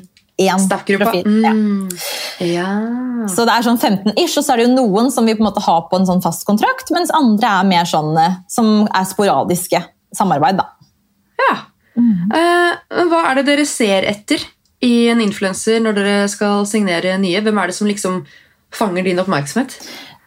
[0.43, 1.27] én profil.
[1.27, 1.89] Mm.
[2.41, 2.69] Ja.
[3.31, 5.51] Så det er sånn 15-ish, og så er det jo noen som vi på en
[5.51, 8.17] måte har på en sånn fast kontrakt, mens andre er mer sånn
[8.51, 9.83] som er sporadiske
[10.17, 10.59] samarbeid.
[10.59, 10.67] da.
[11.43, 11.55] Ja.
[11.93, 12.33] Mm.
[12.33, 14.41] Uh, hva er det dere ser etter
[14.83, 17.43] i en influenser når dere skal signere nye?
[17.45, 18.23] Hvem er det som liksom
[18.73, 19.77] fanger din oppmerksomhet?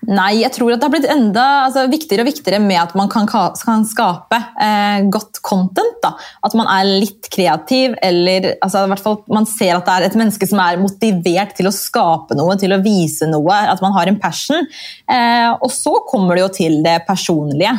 [0.05, 3.09] Nei, jeg tror at det har blitt enda altså, viktigere og viktigere med at man
[3.11, 5.97] kan, kan skape eh, godt content.
[6.03, 6.13] Da.
[6.45, 10.07] At man er litt kreativ, eller altså, i hvert fall man ser at det er
[10.09, 13.95] et menneske som er motivert til å skape noe, til å vise noe, at man
[13.97, 14.67] har en passion.
[15.09, 17.73] Eh, og så kommer det jo til det personlige.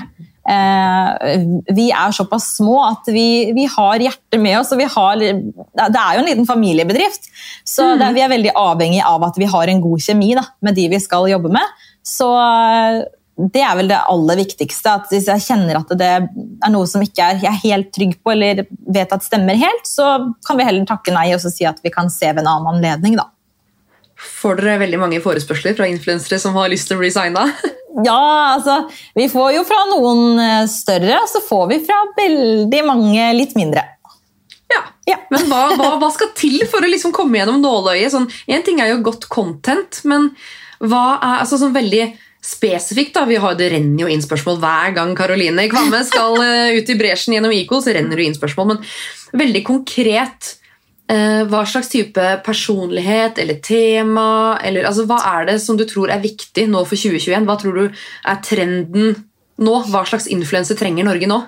[0.47, 1.41] Eh,
[1.75, 4.71] vi er såpass små at vi, vi, har hjertet med oss.
[4.73, 7.27] og vi har, Det er jo en liten familiebedrift,
[7.67, 7.99] så mm.
[8.03, 10.89] det, vi er veldig avhengig av at vi har en god kjemi da, med de
[10.93, 11.85] vi skal jobbe med.
[12.07, 13.05] Så eh,
[13.37, 14.97] det er vel det aller viktigste.
[14.97, 18.19] at Hvis jeg kjenner at det er noe som ikke er, jeg er helt trygg
[18.23, 21.83] på eller vet at stemmer helt, så kan vi heller takke nei og si at
[21.85, 23.19] vi kan se ved en annen anledning.
[23.21, 23.29] da.
[24.17, 27.49] Får dere veldig mange forespørsler fra influensere som har lyst til å bli signa?
[28.05, 32.83] Ja, altså, vi får jo fra noen eh, større, og så får vi fra veldig
[32.85, 33.87] mange litt mindre.
[34.69, 35.17] Ja, ja.
[35.33, 38.13] Men hva, hva, hva, skal til for å liksom komme gjennom nåløyet?
[38.13, 40.29] Sånn, en ting er jo godt content, men
[40.85, 42.05] hva er altså sånn veldig
[42.47, 43.15] spesifikt?
[43.17, 46.93] da, vi har, Det renner jo inn spørsmål hver gang Karoline Kvamme skal uh, ut
[46.93, 47.83] i bresjen gjennom Equal.
[47.83, 50.53] så renner det inn spørsmål, Men veldig konkret
[51.11, 56.13] uh, hva slags type personlighet eller tema eller altså, Hva er det som du tror
[56.13, 57.49] er viktig nå for 2021?
[57.49, 59.15] Hva tror du er trenden
[59.57, 59.77] nå?
[59.91, 61.43] Hva slags influense trenger Norge nå?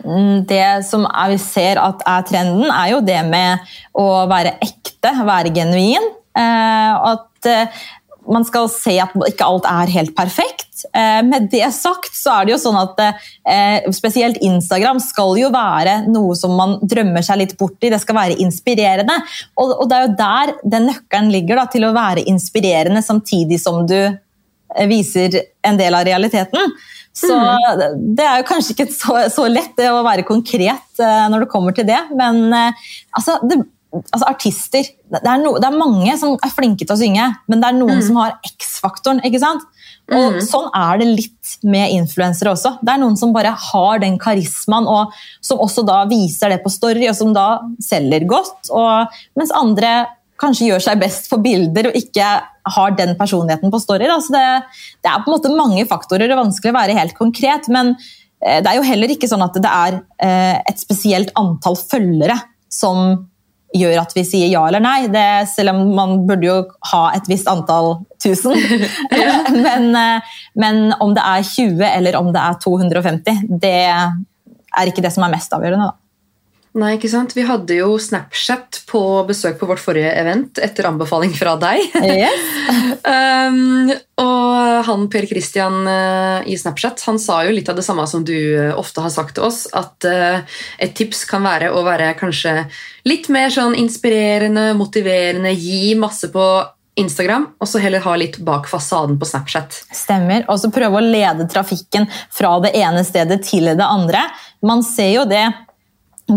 [0.00, 5.12] Mm, det som vi ser at er trenden, er jo det med å være ekte,
[5.28, 6.06] være genuin.
[6.30, 7.50] Uh, at
[8.32, 10.84] man skal se at ikke alt er helt perfekt.
[10.94, 15.50] Eh, med det sagt så er det jo sånn at eh, spesielt Instagram skal jo
[15.54, 17.92] være noe som man drømmer seg litt bort i.
[17.92, 19.18] Det skal være inspirerende.
[19.60, 23.82] Og, det er jo der den nøkkelen ligger, da, til å være inspirerende samtidig som
[23.90, 26.72] du eh, viser en del av realiteten.
[27.20, 28.14] Så mm.
[28.16, 31.88] det er jo kanskje ikke så, så lett å være konkret når det kommer til
[31.88, 33.58] det, men altså, det
[33.90, 37.62] altså artister det er, no, det er, mange som er flinke til å synge, men
[37.62, 38.04] det er noen mm.
[38.06, 39.22] som har X-faktoren.
[39.26, 39.64] ikke sant?
[40.10, 40.38] Og mm.
[40.46, 42.76] Sånn er det litt med influensere også.
[42.78, 46.70] Det er noen som bare har den karismaen, og som også da viser det på
[46.70, 47.48] story, og som da
[47.82, 48.70] selger godt.
[48.70, 49.92] Og, mens andre
[50.40, 52.28] kanskje gjør seg best på bilder og ikke
[52.74, 54.06] har den personligheten på story.
[54.08, 54.44] Altså det,
[55.02, 57.68] det, er på en måte mange faktorer, det er vanskelig å være helt konkret.
[57.72, 61.78] Men eh, det er jo heller ikke sånn at det er eh, et spesielt antall
[61.80, 62.38] følgere
[62.70, 63.29] som
[63.76, 65.08] gjør at vi sier ja eller nei.
[65.12, 66.56] Det, selv om man burde jo
[66.92, 68.56] ha et visst antall tusen.
[69.66, 75.04] men, eh, men, om det er 20 eller om det er 250, det er ikke
[75.04, 75.90] det som er mest avgjørende.
[75.90, 76.09] da.
[76.78, 77.32] Nei, ikke sant?
[77.34, 81.82] Vi hadde jo Snapchat på besøk på vårt forrige event etter anbefaling fra deg.
[81.98, 82.44] Yes.
[83.50, 83.90] um,
[84.22, 88.22] og han Per Christian uh, i Snapchat han sa jo litt av det samme som
[88.26, 89.64] du uh, ofte har sagt til oss.
[89.74, 90.46] At uh,
[90.78, 92.52] et tips kan være å være kanskje
[93.08, 96.44] litt mer sånn inspirerende, motiverende, gi masse på
[97.00, 99.80] Instagram, og så heller ha litt bak fasaden på Snapchat.
[99.94, 100.44] Stemmer.
[100.46, 104.22] Og så prøve å lede trafikken fra det ene stedet til det andre.
[104.66, 105.48] Man ser jo det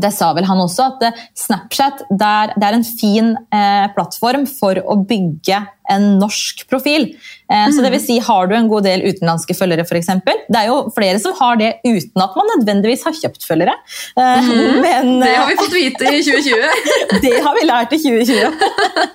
[0.02, 4.80] det sa vel han også, at Snapchat Snapchat det er en fin eh, plattform for
[4.80, 7.10] å bygge en norsk profil.
[7.52, 10.10] Eh, så det vil si, Har du en god del utenlandske følgere, f.eks.
[10.24, 13.76] Det er jo flere som har det uten at man nødvendigvis har kjøpt følgere.
[14.18, 16.94] Eh, mm, men, det har vi fått vite i 2020!
[17.26, 19.10] det har vi lært i 2020.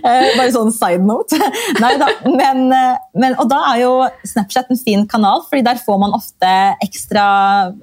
[0.00, 1.36] Eh, bare sånn side note.
[1.82, 2.08] Nei da.
[2.26, 3.92] Men, eh, men, og da er jo
[4.26, 6.50] Snapchat en fin kanal, fordi der får man ofte
[6.84, 7.24] ekstra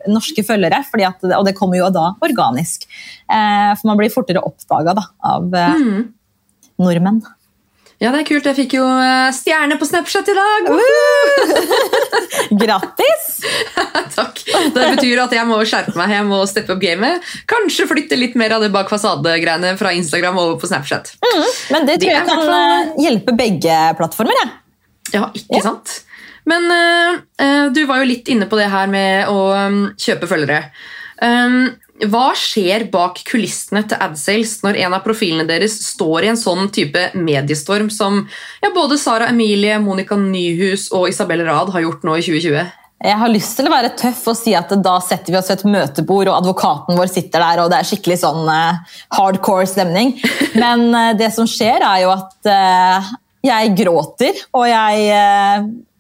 [0.09, 0.83] norske følgere.
[1.07, 2.87] At, og det kommer jo da organisk.
[3.29, 6.05] Eh, for man blir fortere oppdaga av mm.
[6.83, 7.21] nordmenn.
[7.97, 8.45] Ja, det er kult.
[8.45, 10.67] Jeg fikk jo eh, stjerne på Snapchat i dag!
[12.61, 13.29] Grattis!
[14.13, 14.41] Takk.
[14.75, 17.25] Det betyr at jeg må skjerpe meg, jeg må steppe opp gamet.
[17.49, 21.15] Kanskje flytte litt mer av det bak fasade-greiene fra Instagram over på Snapchat.
[21.25, 22.93] Mm, men det tror det jeg kan fall...
[23.01, 24.37] hjelpe begge plattformer.
[24.43, 24.47] Ja,
[25.15, 25.65] ja ikke ja.
[25.65, 25.97] sant?
[26.47, 30.67] Men uh, du var jo litt inne på det her med å um, kjøpe følgere.
[31.17, 31.73] Um,
[32.05, 36.67] hva skjer bak kulissene til AdSales når en av profilene deres står i en sånn
[36.73, 38.19] type mediestorm som
[38.61, 42.75] ja, både Sara Emilie, Monica Nyhus og Isabel Rad har gjort nå i 2020?
[42.97, 45.59] Jeg har lyst til å være tøff og si at da setter vi oss ved
[45.59, 50.15] et møtebord, og advokaten vår sitter der, og det er skikkelig sånn uh, hardcore stemning.
[50.63, 53.11] Men uh, det som skjer, er jo at uh,
[53.45, 55.03] jeg gråter, og jeg,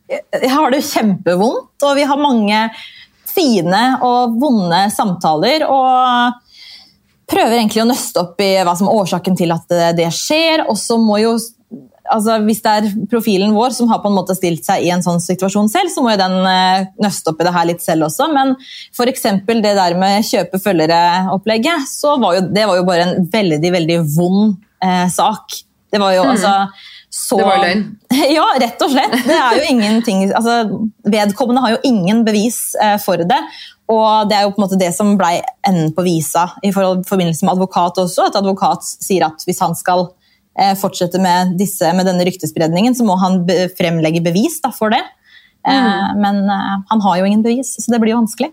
[0.09, 2.63] jeg har det kjempevondt, og vi har mange
[3.37, 5.67] fine og vonde samtaler.
[5.69, 6.43] og
[7.27, 10.63] prøver egentlig å nøste opp i hva som er årsaken til at det skjer.
[10.71, 11.37] Og så må jo
[12.07, 15.03] altså Hvis det er profilen vår som har på en måte stilt seg i en
[15.03, 18.07] sånn situasjon selv, så må jo den eh, nøste opp i det her litt selv
[18.07, 18.29] også.
[18.31, 18.53] Men
[18.95, 19.25] f.eks.
[19.43, 24.55] det der med kjøpe-følgere-opplegget, så var jo det var jo bare en veldig veldig vond
[24.83, 25.59] eh, sak.
[25.91, 26.31] Det var jo, mm.
[26.31, 26.53] altså,
[27.09, 27.83] så Det var løgn.
[28.37, 29.15] Ja, rett og slett.
[29.25, 30.59] Det er jo ingenting, altså,
[31.07, 33.39] vedkommende har jo ingen bevis eh, for det.
[33.87, 37.05] Og det er jo på en måte det som ble enden på visa i forhold,
[37.07, 38.27] forbindelse med advokat også.
[38.27, 40.09] At advokat sier at hvis han skal
[40.59, 44.91] eh, fortsette med, disse, med denne ryktespredningen, så må han be, fremlegge bevis da, for
[44.93, 45.03] det.
[45.67, 48.51] Eh, men eh, han har jo ingen bevis, så det blir jo vanskelig.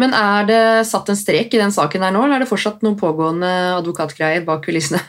[0.00, 2.84] Men er det satt en strek i den saken her nå, eller er det fortsatt
[2.86, 5.02] noen pågående advokatgreier bak kulissene?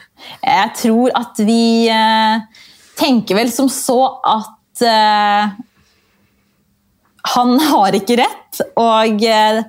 [0.43, 2.65] Jeg tror at vi eh,
[2.99, 5.53] tenker vel som så at eh,
[7.35, 9.61] han har ikke rett, og eh,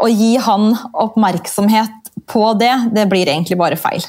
[0.00, 0.72] å gi han
[1.04, 4.04] oppmerksomhet på det, det blir egentlig bare feil.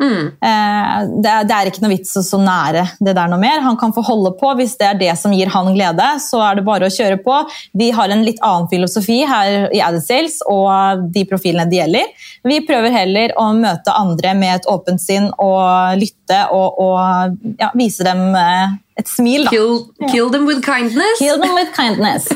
[0.00, 0.26] Mm.
[0.42, 3.62] Eh, det, er, det er ikke noe vits å så nære det der noe mer.
[3.64, 6.08] Han kan få holde på hvis det er det som gir han glede.
[6.22, 7.38] Så er det bare å kjøre på.
[7.78, 12.30] Vi har en litt annen filosofi her i Addisales og de profilene det gjelder.
[12.50, 17.70] Vi prøver heller å møte andre med et åpent sinn og lytte og, og ja,
[17.78, 19.46] vise dem eh, et smil.
[19.46, 19.54] Da.
[19.54, 19.80] Kill,
[20.10, 21.18] kill them with kindness?
[21.22, 22.28] Kill them with kindness.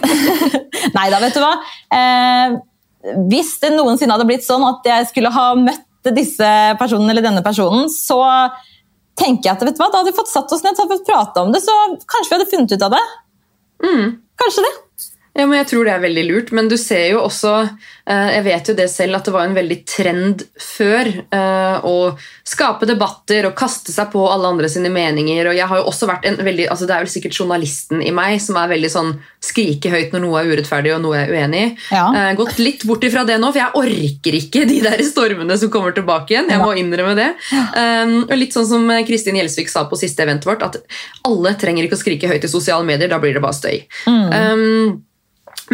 [0.96, 1.54] Nei da, vet du hva.
[1.94, 2.58] Eh,
[3.30, 5.84] hvis det noensinne hadde blitt sånn at jeg skulle ha møtt
[6.16, 6.48] disse
[6.80, 8.20] personene eller denne personen, så
[9.18, 11.42] tenker jeg at vet du hva, da hadde vi fått satt oss ned og prate
[11.42, 11.74] om det, så
[12.06, 13.04] kanskje vi hadde funnet ut av det.
[13.84, 14.04] Mm.
[14.38, 14.74] Kanskje det.
[15.38, 18.44] Ja, men Jeg tror det er veldig lurt, men du ser jo også eh, Jeg
[18.48, 21.94] vet jo det selv at det var en veldig trend før eh, å
[22.48, 25.50] skape debatter og kaste seg på alle andre sine meninger.
[25.50, 28.12] og jeg har jo også vært en veldig, altså Det er vel sikkert journalisten i
[28.14, 31.34] meg som er veldig sånn skrike høyt når noe er urettferdig og noe jeg er
[31.36, 31.72] uenig i.
[31.94, 32.04] Ja.
[32.18, 35.70] Eh, gått litt bort ifra det nå, for jeg orker ikke de der stormene som
[35.70, 36.50] kommer tilbake igjen.
[36.50, 37.28] Jeg må innrømme det.
[38.26, 40.80] Og litt sånn som Kristin Gjelsvik sa på siste eventet vårt, at
[41.28, 43.84] alle trenger ikke å skrike høyt i sosiale medier, da blir det bare støy.
[44.08, 44.98] Um,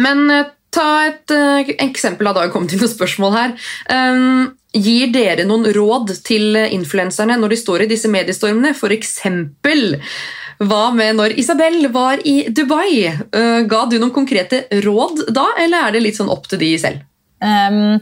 [0.01, 2.29] men eh, ta et eh, eksempel.
[2.31, 3.55] Da har kommet inn noen spørsmål her.
[3.89, 8.73] Um, gir dere noen råd til influenserne når de står i disse mediestormene?
[8.75, 9.17] F.eks.
[10.65, 13.07] hva med når Isabel var i Dubai?
[13.31, 16.73] Uh, ga du noen konkrete råd da, eller er det litt sånn opp til de
[16.81, 17.05] selv?
[17.43, 17.95] Um,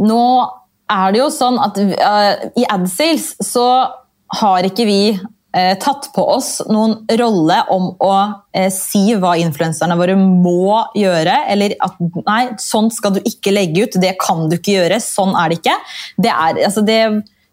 [0.00, 0.24] nå
[0.92, 3.66] er det jo sånn at uh, i AdSales så
[4.40, 5.02] har ikke vi
[5.52, 8.12] tatt på oss noen rolle om å
[8.56, 11.42] eh, si hva influenserne våre må gjøre.
[11.52, 15.00] Eller at nei, sånt skal du ikke legge ut, det kan du ikke gjøre.
[15.04, 15.76] Sånn er det ikke.
[16.16, 17.00] Det, er, altså, det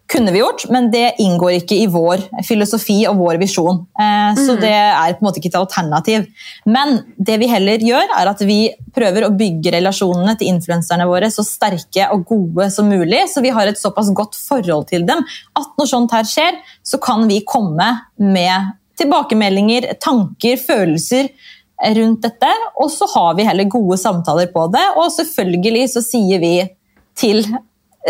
[0.10, 3.84] kunne vi gjort, men det inngår ikke i vår filosofi og vår visjon.
[3.94, 6.26] Eh, så det er på en måte ikke et alternativ.
[6.66, 8.58] Men det vi heller gjør, er at vi
[8.96, 13.54] prøver å bygge relasjonene til influenserne våre så sterke og gode som mulig, så vi
[13.54, 15.22] har et såpass godt forhold til dem
[15.60, 21.30] at når sånt her skjer, så kan vi komme med tilbakemeldinger, tanker, følelser
[21.96, 22.50] rundt dette,
[22.82, 26.54] og så har vi heller gode samtaler på det, og selvfølgelig så sier vi
[27.20, 27.46] til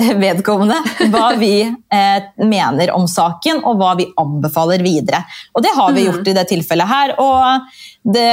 [0.23, 0.79] vedkommende
[1.13, 5.23] hva vi eh, mener om saken, og hva vi anbefaler videre.
[5.53, 7.15] Og det har vi gjort i det tilfellet her.
[7.21, 7.69] Og
[8.13, 8.29] det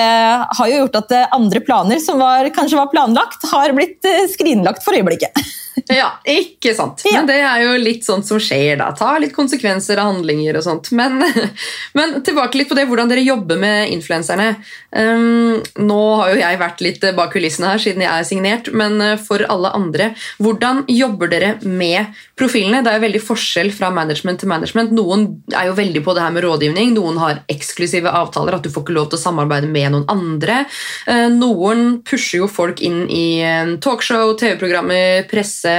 [0.59, 4.25] har jo gjort at eh, andre planer som var, kanskje var planlagt, har blitt eh,
[4.33, 5.37] skrinlagt for øyeblikket.
[5.93, 7.03] Ja, ikke sant.
[7.05, 7.19] Ja.
[7.19, 8.89] Men det er jo litt sånt som skjer, da.
[8.97, 10.89] Ta litt konsekvenser av handlinger og sånt.
[10.97, 11.21] Men,
[11.99, 14.55] men tilbake litt på det, hvordan dere jobber med influenserne.
[14.97, 19.05] Um, nå har jo jeg vært litt bak kulissene her siden jeg er signert, men
[19.21, 20.09] for alle andre,
[20.41, 22.81] hvordan jobber dere med profilene?
[22.81, 24.97] Det er jo veldig forskjell fra management til management.
[24.97, 28.73] Noen er jo veldig på det her med rådgivning, noen har eksklusive avtaler, at du
[28.73, 30.63] får ikke lov til å samarbeide med noen andre.
[31.09, 35.77] Uh, noen pusher jo folk inn i um, talkshow, TV-programmer, presse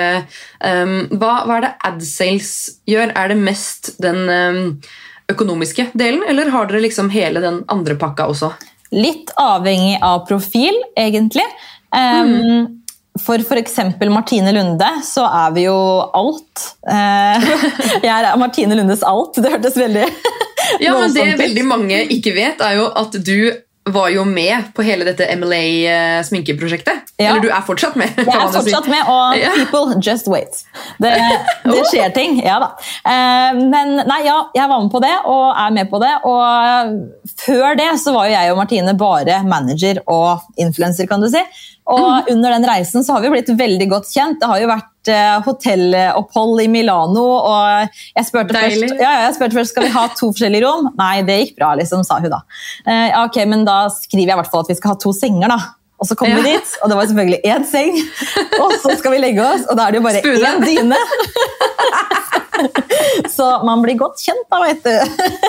[0.57, 2.53] Um, hva, hva er det AdSales
[2.89, 3.11] gjør?
[3.13, 4.63] Er det mest den um,
[5.31, 8.51] økonomiske delen, eller har dere liksom hele den andre pakka også?
[8.95, 11.45] Litt avhengig av profil, egentlig.
[11.91, 12.81] Um,
[13.17, 13.77] For f.eks.
[14.13, 15.77] Martine Lunde så er vi jo
[16.15, 16.65] alt.
[16.85, 17.47] Eh,
[18.05, 19.39] jeg er Martine Lundes alt.
[19.41, 20.05] Det hørtes veldig
[20.83, 23.39] Ja, men Det veldig mange ikke vet, er jo at du
[23.93, 27.11] var jo med på hele dette MLA-sminkeprosjektet.
[27.17, 27.31] Ja.
[27.31, 28.11] Eller du er fortsatt med.
[28.17, 29.51] Jeg er fortsatt med, og Ja.
[29.57, 30.63] people just wait.
[31.01, 31.13] Det,
[31.65, 32.37] det skjer ting.
[32.45, 32.69] Ja da.
[33.05, 36.13] Eh, Men nei, ja, jeg var med på det, og er med på det.
[36.23, 36.43] Og
[37.45, 41.41] før det så var jo jeg og Martine bare manager og influenser, kan du si.
[41.87, 44.39] Og under den reisen så har vi blitt veldig godt kjent.
[44.41, 44.89] Det har jo vært
[45.45, 48.89] hotellopphold i Milano, og jeg spurte, Deilig.
[48.89, 50.91] først, ja, ja, jeg spurte først skal vi ha to forskjellige rom.
[51.03, 52.43] Nei, det gikk bra, liksom, sa hun da.
[52.85, 55.13] Eh, ja, ok, Men da skriver jeg i hvert fall at vi skal ha to
[55.15, 55.59] senger, da.
[55.97, 57.95] Og så kom vi dit, og det var selvfølgelig én seng.
[58.61, 60.51] Og så skal vi legge oss, og da er det jo bare Spune.
[60.51, 60.99] én dyne.
[63.37, 64.93] Så man blir godt kjent da, vet du.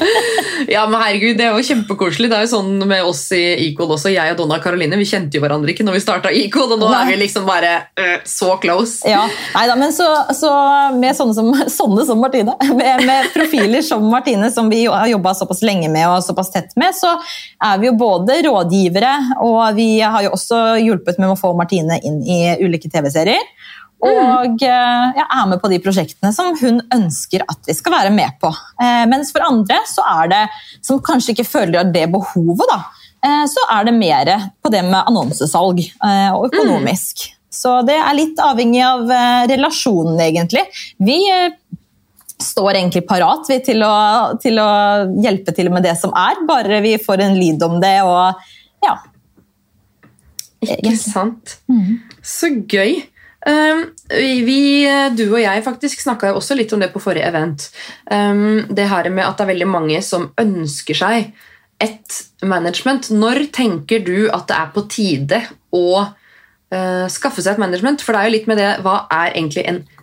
[0.74, 2.29] ja, men herregud, Det er jo kjempekoselig.
[2.31, 4.12] Det er jo sånn med oss i Equal også.
[4.12, 6.90] Jeg og Donna Caroline vi kjente jo hverandre ikke når vi starta Equal, og nå
[6.90, 7.01] Nei.
[7.01, 9.09] er vi liksom bare uh, så close.
[9.09, 9.24] Ja,
[9.55, 10.53] Neida, men så, så,
[10.98, 15.35] med sånne som, sånne som Martine, med, med, profiler som Martine, som vi har jobba
[15.38, 17.14] såpass lenge med og såpass tett med, så
[17.64, 22.01] er vi jo både rådgivere, og vi har jo også hjulpet med å få Martine
[22.05, 23.44] inn i ulike TV-serier.
[23.99, 28.13] Og eh, jeg er med på de prosjektene som hun ønsker at vi skal være
[28.15, 28.51] med på.
[28.79, 30.45] Eh, mens for andre så er det,
[30.87, 32.79] som kanskje ikke føler det behovet, da,
[33.27, 34.31] eh, så er det mer
[34.63, 35.83] på det med annonsesalg
[36.37, 37.27] og økonomisk.
[37.59, 39.09] Så det er litt avhengig av
[39.51, 40.63] relasjonen, egentlig.
[41.03, 41.17] Vi
[42.39, 43.95] står egentlig parat til å,
[44.39, 44.71] til å
[45.25, 48.47] hjelpe til med det som er, bare vi får en lyd om det og
[48.85, 48.95] ja.
[50.63, 51.59] Ikke sant.
[51.71, 51.99] Mm.
[52.23, 53.01] Så gøy.
[53.49, 53.85] Um,
[54.45, 54.85] vi,
[55.17, 57.69] du og jeg faktisk snakka også litt om det på forrige event.
[58.11, 61.31] Um, det her med at det er veldig mange som ønsker seg
[61.81, 63.11] et management.
[63.15, 68.05] Når tenker du at det er på tide å uh, skaffe seg et management?
[68.05, 69.98] For det er jo litt med det Hva er egentlig en Eh,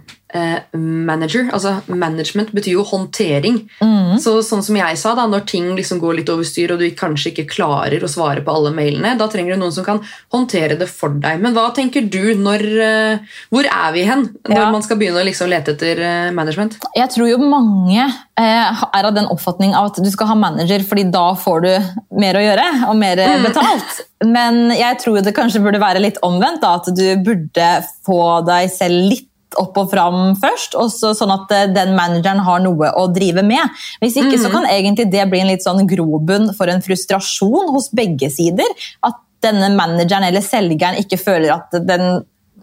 [0.76, 1.50] manager.
[1.54, 3.62] altså Management betyr jo håndtering.
[3.80, 4.16] Mm.
[4.22, 6.88] Så sånn som jeg sa, da, Når ting liksom går litt over styr og du
[6.98, 10.02] kanskje ikke klarer å svare på alle mailene, da trenger du noen som kan
[10.34, 11.42] håndtere det for deg.
[11.44, 14.70] Men hva tenker du når uh, Hvor er vi hen når ja.
[14.74, 16.80] man skal begynne å liksom lete etter uh, management?
[16.98, 21.06] Jeg tror jo mange er av den oppfatning av at du skal ha manager, fordi
[21.12, 21.72] da får du
[22.20, 23.46] mer å gjøre og mer mm.
[23.48, 24.02] betalt.
[24.26, 26.64] Men jeg tror det kanskje burde være litt omvendt.
[26.64, 27.70] Da, at du burde
[28.06, 29.30] få deg selv litt
[29.62, 33.44] opp og fram først, og så, sånn at eh, den manageren har noe å drive
[33.46, 33.84] med.
[34.04, 34.44] Hvis ikke mm.
[34.44, 38.88] så kan egentlig det bli en litt sånn grobunn for en frustrasjon hos begge sider.
[39.06, 42.06] At denne manageren eller selgeren ikke føler at den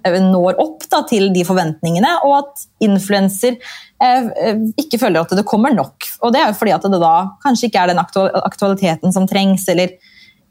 [0.02, 5.36] eh, når opp da, til de forventningene, og at influenser eh, eh, ikke føler at
[5.38, 6.10] det kommer nok.
[6.22, 7.14] Og Det er jo fordi at det da
[7.44, 9.94] kanskje ikke er den aktualiteten som trengs, eller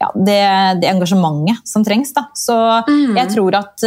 [0.02, 0.40] ja, det,
[0.82, 2.10] det, engasjementet som trengs.
[2.16, 2.26] Da.
[2.38, 2.56] Så
[2.88, 3.14] mm.
[3.20, 3.86] jeg tror at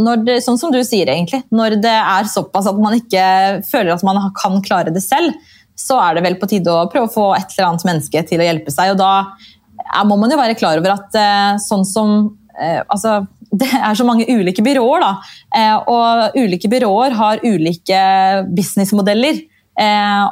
[0.00, 3.26] når det, sånn som du sier, egentlig, når det er såpass at man ikke
[3.68, 5.36] føler at man kan klare det selv,
[5.76, 8.40] så er det vel på tide å prøve å få et eller annet menneske til
[8.40, 8.94] å hjelpe seg.
[8.94, 12.16] Og da må man jo være klar over at uh, sånn som
[12.56, 13.20] altså,
[13.60, 15.12] det er så mange ulike byråer, da.
[15.92, 18.00] og ulike byråer har ulike
[18.56, 19.44] businessmodeller.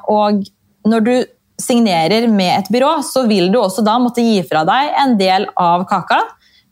[0.08, 0.44] og
[0.88, 1.14] når du
[1.60, 5.46] signerer med et byrå, så vil du også da måtte gi fra deg en del
[5.60, 6.20] av kaka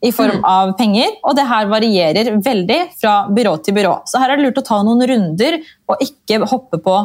[0.03, 0.45] i form mm.
[0.45, 3.93] av penger, og det her varierer veldig fra byrå til byrå.
[4.09, 6.97] Så her er det lurt å ta noen runder og ikke hoppe på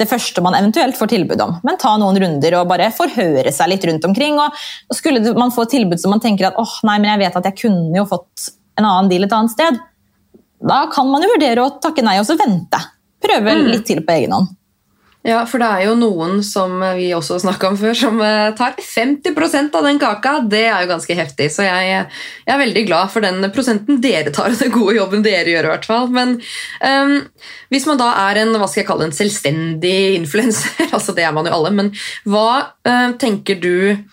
[0.00, 3.70] det første man eventuelt får tilbud om, men ta noen runder og bare forhøre seg
[3.70, 4.36] litt rundt omkring.
[4.42, 7.48] Og skulle man få tilbud som man tenker at åh, nei, men jeg vet at
[7.48, 9.78] jeg kunne jo fått en annen deal et annet sted,
[10.64, 12.80] da kan man jo vurdere å takke nei og så vente.
[13.24, 13.66] Prøve mm.
[13.70, 14.52] litt til på egen hånd.
[15.24, 18.74] Ja, for det er jo noen som vi også snakka om før, som eh, tar
[18.76, 20.34] 50% av den kaka.
[20.52, 24.34] Det er jo ganske heftig, så jeg, jeg, er veldig glad for den prosenten dere
[24.36, 25.70] tar, og den gode jobben dere gjør.
[25.70, 26.10] i hvert fall.
[26.12, 26.34] Men
[26.84, 27.14] um,
[27.72, 31.32] hvis man da er en hva skal jeg kalle en selvstendig influenser, altså det er
[31.32, 31.90] man jo alle, men
[32.28, 32.46] hva
[32.84, 34.04] uh, tenker du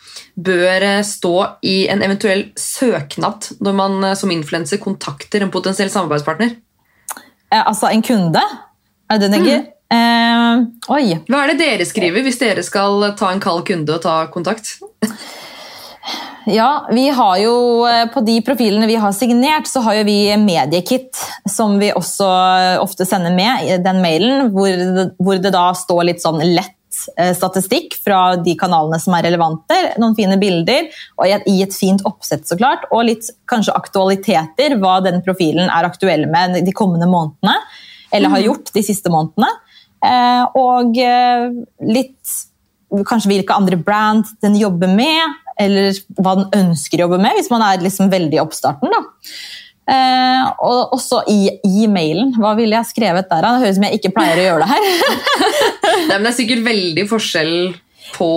[0.41, 1.35] bør eh, stå
[1.67, 6.55] i en eventuell søknad når man som influenser kontakter en potensiell samarbeidspartner?
[7.51, 8.41] Eh, altså en kunde?
[9.11, 9.61] Er det det du tenker?
[9.65, 9.70] Mm.
[9.91, 11.17] Uh, oi.
[11.27, 14.77] Hva er det dere skriver hvis dere skal ta en kald kunde og ta kontakt?
[16.49, 20.17] Ja, vi har jo eh, På de profilene vi har signert, så har jo vi
[20.41, 22.27] mediekit som vi også
[22.81, 27.03] ofte sender med i den mailen, hvor det, hvor det da står litt sånn lett
[27.13, 29.77] eh, statistikk fra de kanalene som er relevante.
[30.01, 30.89] Noen fine bilder
[31.21, 32.89] og i et fint oppsett, så klart.
[32.89, 37.59] Og litt kanskje aktualiteter, hva den profilen er aktuell med de kommende månedene.
[38.11, 38.47] Eller har mm.
[38.49, 39.51] gjort de siste månedene.
[40.01, 41.49] Eh, og eh,
[41.85, 42.37] litt
[43.07, 47.51] kanskje hvilke andre brand den jobber med, eller hva den ønsker å jobbe med, hvis
[47.53, 48.91] man er liksom veldig i oppstarten.
[48.91, 49.03] da.
[49.91, 52.35] Eh, og også i, i mailen.
[52.39, 53.43] Hva ville jeg skrevet der?
[53.43, 54.91] Det høres ut som jeg ikke pleier å gjøre det her.
[56.09, 57.55] Nei, men det er sikkert veldig forskjell
[58.15, 58.31] på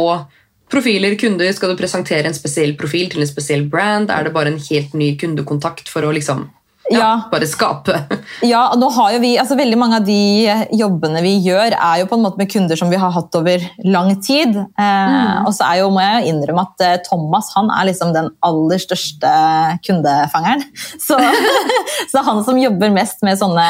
[0.72, 1.52] profiler, kunder.
[1.54, 4.10] Skal du presentere en spesiell profil til en spesiell brand?
[4.10, 6.48] Er det bare en helt ny kundekontakt for å liksom
[6.92, 7.96] ja, bare skape.
[8.44, 12.08] Ja, nå har jo vi, altså Veldig mange av de jobbene vi gjør, er jo
[12.10, 14.56] på en måte med kunder som vi har hatt over lang tid.
[14.58, 15.48] Eh, mm.
[15.48, 18.30] Og så er jo, må jeg jo innrømme at eh, Thomas han er liksom den
[18.44, 19.34] aller største
[19.86, 20.64] kundefangeren.
[21.04, 21.18] Så,
[22.12, 23.66] så han som jobber mest med sånne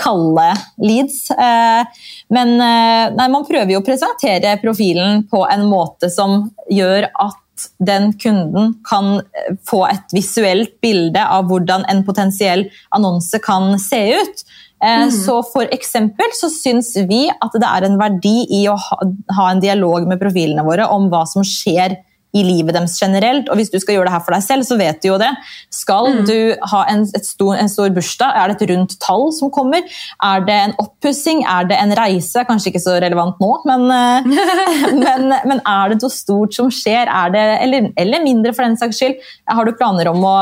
[0.00, 0.46] kalde
[0.80, 1.28] leads.
[1.30, 7.10] Eh, men eh, nei, man prøver jo å presentere profilen på en måte som gjør
[7.10, 7.40] at
[7.78, 14.02] den kunden kan eh, få et visuelt bilde av hvordan en potensiell annonse kan se
[14.20, 14.44] ut.
[14.80, 15.10] Mm.
[15.12, 19.02] Så for eksempel så syns vi at det er en verdi i å ha,
[19.36, 21.98] ha en dialog med profilene våre om hva som skjer
[22.36, 23.48] i livet deres generelt.
[23.50, 25.30] Og hvis du skal gjøre det her for deg selv, så vet du jo det.
[25.74, 26.36] Skal du
[26.72, 29.86] ha en, et stor, en stor bursdag, er det et rundt tall som kommer?
[30.26, 31.42] Er det en oppussing?
[31.48, 32.44] Er det en reise?
[32.48, 34.30] Kanskje ikke så relevant nå, men, eh,
[35.02, 37.10] men, men er det noe stort som skjer?
[37.10, 39.18] Er det, eller, eller mindre, for den saks skyld.
[39.50, 40.36] Har du planer om å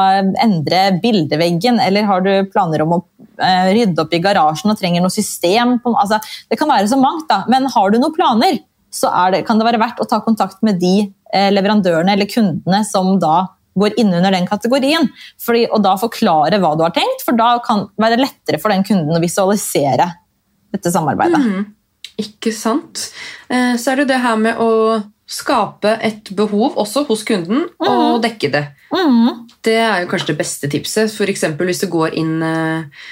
[0.44, 3.02] endre bildeveggen, eller har du planer om å
[3.40, 5.78] eh, rydde opp i garasjen og trenger noe system?
[5.84, 7.44] På, altså, det kan være så mangt, da.
[7.48, 8.60] men har du noen planer?
[8.90, 13.16] så det, kan det være verdt å ta kontakt med de leverandørene eller kundene som
[13.20, 13.42] da
[13.78, 15.08] går innunder den kategorien.
[15.42, 18.74] Fordi, og da forklare hva du har tenkt, for da kan det være lettere for
[18.74, 20.08] den kunden å visualisere
[20.74, 21.40] dette samarbeidet.
[21.40, 21.68] Mm,
[22.20, 23.08] ikke sant.
[23.48, 24.72] Eh, så er det det her med å
[25.28, 27.86] skape et behov også hos kunden, mm.
[27.88, 28.64] og dekke det.
[28.94, 29.46] Mm.
[29.64, 31.12] Det er jo kanskje det beste tipset.
[31.12, 31.44] F.eks.
[31.60, 33.08] hvis du går inn eh,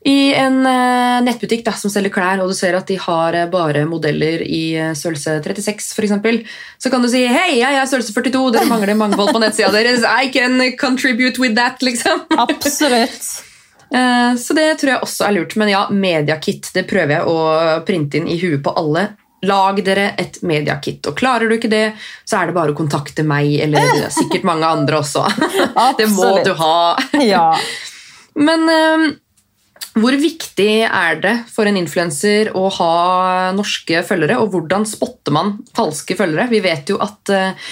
[0.00, 3.48] i en uh, nettbutikk da, som selger klær, og du ser at de har uh,
[3.52, 6.40] bare modeller i uh, størrelse 36, for eksempel,
[6.80, 10.00] så kan du si 'Hei, jeg er størrelse 42, dere mangler mangfold på nettsida deres.
[10.08, 12.24] I can contribute with that', liksom.
[12.32, 13.44] Absolutt.
[14.44, 15.56] så det tror jeg også er lurt.
[15.60, 17.38] Men ja, mediakit det prøver jeg å
[17.84, 19.08] printe inn i huet på alle.
[19.44, 21.04] Lag dere et mediakit.
[21.10, 21.88] Og klarer du ikke det,
[22.24, 25.26] så er det bare å kontakte meg eller sikkert mange andre også.
[25.98, 26.78] det må du ha.
[27.20, 27.50] ja.
[28.46, 28.64] Men
[30.02, 32.94] hvor viktig er det for en influenser å ha
[33.56, 36.48] norske følgere, og hvordan spotter man falske følgere?
[36.50, 37.70] Vi vet jo at uh,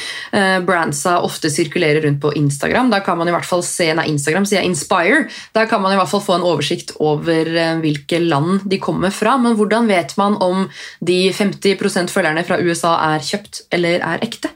[0.66, 2.93] brandsa ofte sirkulerer rundt på Instagram.
[2.93, 5.26] Der kan man i hvert fall se, nei, Instagram sier Inspire.
[5.57, 9.14] Der kan man i hvert fall få en oversikt over uh, hvilke land de kommer
[9.14, 9.37] fra.
[9.43, 10.68] Men hvordan vet man om
[11.05, 14.53] de 50% følgerne fra USA er kjøpt eller er ekte?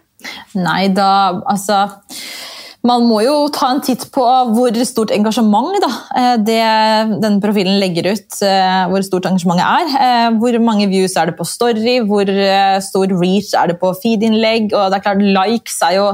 [0.55, 1.87] Nei, da Altså
[2.87, 4.25] man må jo ta en titt på
[4.57, 6.59] hvor stort engasjement da, eh, det,
[7.23, 8.39] den profilen legger ut.
[8.43, 9.95] Eh, hvor stort engasjementet er.
[10.07, 12.29] Eh, hvor mange views er det på story, hvor
[12.83, 14.73] stor reach er det på feed-innlegg.
[14.75, 16.09] og det er klart Likes er jo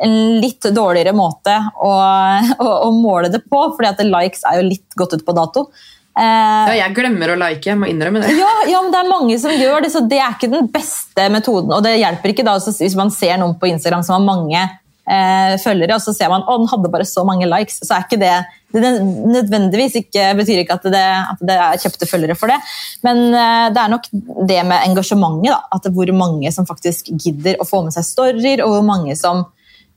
[0.00, 1.94] en litt dårligere måte å,
[2.64, 5.66] å, å måle det på, fordi at likes er jo litt gått ut på dato.
[6.14, 8.36] ja, jeg glemmer å like, jeg må innrømme det.
[8.38, 11.26] Ja, ja, men det er mange som gjør det, så det er ikke den beste
[11.34, 11.74] metoden.
[11.74, 14.62] Og det hjelper ikke da, hvis man ser noen på Instagram som har mange
[15.10, 18.06] eh, følgere, og så ser man å, den hadde bare så mange likes, så er
[18.06, 18.34] ikke det
[18.70, 22.58] det nødvendigvis ikke, betyr ikke at det, at det, er kjøpte følgere for det.
[23.06, 24.06] Men eh, det er nok
[24.46, 25.50] det med engasjementet.
[25.50, 29.16] Da, at hvor mange som faktisk gidder å få med seg storyer, og hvor mange
[29.18, 29.42] som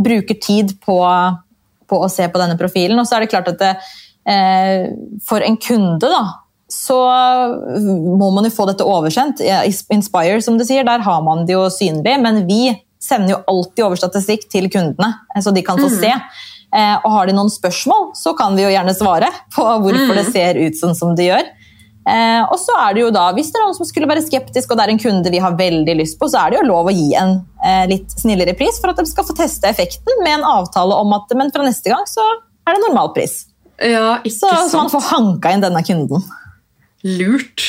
[0.01, 0.97] bruker tid på,
[1.89, 2.97] på å se på denne profilen.
[2.97, 3.75] Og så er det klart at det,
[4.25, 4.89] eh,
[5.27, 6.23] for en kunde da,
[6.73, 6.97] så
[8.17, 9.43] må man jo få dette oversendt.
[9.93, 12.73] Inspire, som du sier, der har man det jo synlig, men vi
[13.03, 15.99] sender jo alltid overstatistikk til kundene, eh, så de kan få mm.
[15.99, 16.13] se.
[16.73, 20.17] Eh, og har de noen spørsmål, så kan vi jo gjerne svare på hvorfor mm.
[20.21, 21.51] det ser ut sånn som det gjør.
[22.09, 24.73] Eh, og så er det jo da, Hvis det er noen som skulle være skeptisk,
[24.73, 26.89] og det er en kunde vi har veldig lyst på, så er det jo lov
[26.91, 27.37] å gi en
[27.87, 31.31] litt snillere pris for at de skal få teste effekten med en avtale om at
[31.39, 32.25] men fra neste gang så
[32.67, 33.37] er det normalpris.
[33.79, 34.73] Ja, ikke så, sant.
[34.73, 36.27] så man får hanka inn denne kunden.
[37.07, 37.63] Lurt.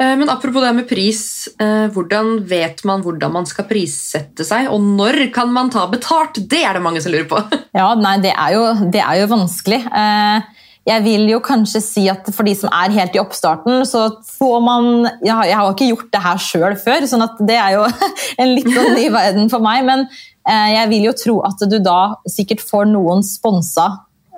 [0.00, 4.70] Eh, men apropos det med pris, eh, hvordan vet man hvordan man skal prissette seg?
[4.72, 6.40] Og når kan man ta betalt?
[6.48, 7.42] Det er det mange som lurer på.
[7.80, 9.78] Ja, nei, det er jo, det er jo vanskelig.
[9.86, 14.08] Eh, jeg vil jo kanskje si at for de som er helt i oppstarten, så
[14.24, 14.88] får man
[15.20, 17.84] Jeg har, jeg har ikke gjort det her sjøl før, sånn at det er jo
[18.42, 19.84] en litt sånn ny verden for meg.
[19.86, 20.08] Men
[20.50, 23.90] jeg vil jo tro at du da sikkert får noen sponsa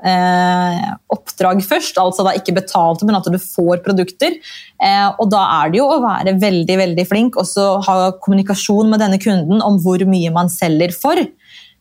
[0.06, 0.82] eh,
[1.12, 4.38] oppdrag først, altså da ikke betalt, men at du får produkter.
[4.82, 9.02] Eh, og da er det jo å være veldig veldig flink og ha kommunikasjon med
[9.04, 11.18] denne kunden om hvor mye man selger for.
[11.18, 11.30] Eh,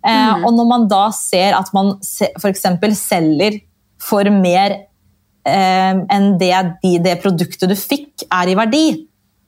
[0.05, 0.45] mm.
[0.45, 2.65] Og når man da ser at man f.eks.
[3.01, 3.61] selger
[4.01, 4.77] for mer
[5.45, 6.53] eh, enn det,
[7.05, 8.85] det produktet du fikk, er i verdi,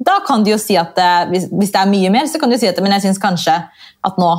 [0.03, 2.51] da kan du jo si at eh, hvis, hvis, det er mye mer, så kan
[2.51, 3.55] du si at men jeg syns kanskje
[4.03, 4.32] at nå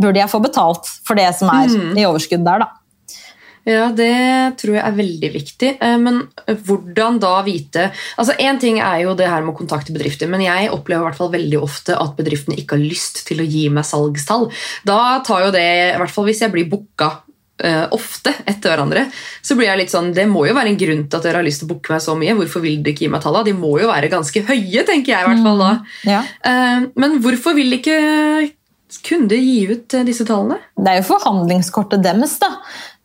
[0.00, 1.96] burde jeg få betalt for det som er mm.
[1.98, 2.79] i overskudd der, da.
[3.68, 5.70] Ja, det tror jeg er veldig viktig.
[5.84, 9.94] Eh, men hvordan da vite Altså, Én ting er jo det her med å kontakte
[9.94, 13.42] bedrifter, men jeg opplever i hvert fall veldig ofte at bedriftene ikke har lyst til
[13.42, 14.48] å gi meg salgstall.
[14.88, 19.06] Da tar jo det, i hvert fall hvis jeg blir booka uh, ofte etter hverandre,
[19.44, 21.46] så blir jeg litt sånn Det må jo være en grunn til at dere har
[21.46, 22.36] lyst til å booke meg så mye.
[22.38, 23.50] Hvorfor vil dere ikke gi meg tallene?
[23.50, 25.72] De må jo være ganske høye, tenker jeg i hvert fall da.
[25.82, 26.22] Mm, ja.
[27.04, 27.98] Men hvorfor vil ikke
[29.06, 30.58] kunder gi ut disse tallene?
[30.74, 32.38] Det er jo forhandlingskortet deres.
[32.42, 32.50] da.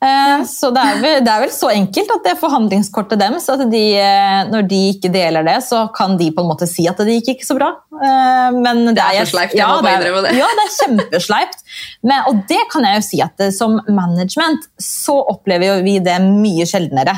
[0.04, 3.48] Eh, så det er, vel, det er, vel, så enkelt at det er forhandlingskortet deres.
[3.50, 6.88] at de, eh, Når de ikke deler det, så kan de på en måte si
[6.92, 7.72] at det gikk ikke så bra.
[7.96, 9.56] Eh, men det, det er sleipt.
[9.58, 10.36] Ja, det er, det.
[10.38, 11.64] ja, det er kjempesleipt.
[12.04, 16.68] Men, og det kan jeg jo si at som management så opplever vi det mye
[16.70, 17.16] sjeldnere.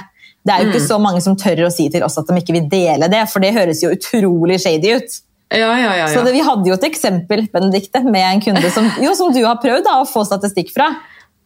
[0.47, 2.55] Det er jo ikke så mange som tør å si til oss at de ikke
[2.55, 5.17] vil dele det, for det høres jo utrolig shady ut.
[5.51, 8.87] Ja, ja, ja, Så det, Vi hadde jo et eksempel Benedikte, med en kunde som,
[8.99, 10.89] jo, som du har prøvd da, å få statistikk fra.